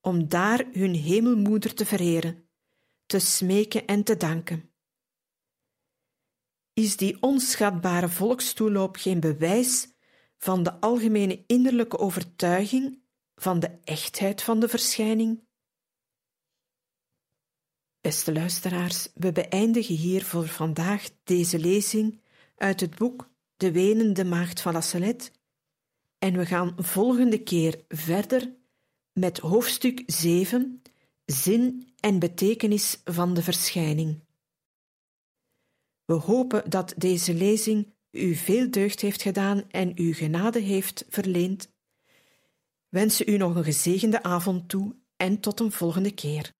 om 0.00 0.28
daar 0.28 0.66
hun 0.72 0.94
hemelmoeder 0.94 1.74
te 1.74 1.86
vereren, 1.86 2.43
te 3.06 3.18
smeken 3.18 3.86
en 3.86 4.04
te 4.04 4.16
danken. 4.16 4.70
Is 6.72 6.96
die 6.96 7.22
onschatbare 7.22 8.08
volkstoeloop 8.08 8.96
geen 8.96 9.20
bewijs 9.20 9.88
van 10.36 10.62
de 10.62 10.80
algemene 10.80 11.44
innerlijke 11.46 11.98
overtuiging 11.98 13.02
van 13.34 13.60
de 13.60 13.78
echtheid 13.84 14.42
van 14.42 14.60
de 14.60 14.68
verschijning? 14.68 15.42
Beste 18.00 18.32
luisteraars, 18.32 19.08
we 19.14 19.32
beëindigen 19.32 19.94
hier 19.94 20.24
voor 20.24 20.48
vandaag 20.48 21.08
deze 21.24 21.58
lezing 21.58 22.20
uit 22.56 22.80
het 22.80 22.96
boek 22.96 23.30
De 23.56 23.72
Wenende 23.72 24.24
Maagd 24.24 24.60
van 24.60 24.72
La 24.72 24.82
en 26.18 26.36
we 26.36 26.46
gaan 26.46 26.74
volgende 26.76 27.42
keer 27.42 27.84
verder 27.88 28.54
met 29.12 29.38
hoofdstuk 29.38 30.02
7, 30.06 30.82
Zin 31.24 31.94
en 32.00 32.18
betekenis 32.18 33.00
van 33.04 33.34
de 33.34 33.42
verschijning. 33.42 34.24
We 36.04 36.14
hopen 36.14 36.70
dat 36.70 36.94
deze 36.96 37.34
lezing 37.34 37.94
u 38.10 38.34
veel 38.34 38.70
deugd 38.70 39.00
heeft 39.00 39.22
gedaan 39.22 39.70
en 39.70 39.92
u 39.96 40.14
genade 40.14 40.58
heeft 40.58 41.04
verleend. 41.08 41.72
Wensen 42.88 43.28
u 43.28 43.36
nog 43.36 43.54
een 43.56 43.64
gezegende 43.64 44.22
avond 44.22 44.68
toe 44.68 44.96
en 45.16 45.40
tot 45.40 45.60
een 45.60 45.72
volgende 45.72 46.14
keer. 46.14 46.52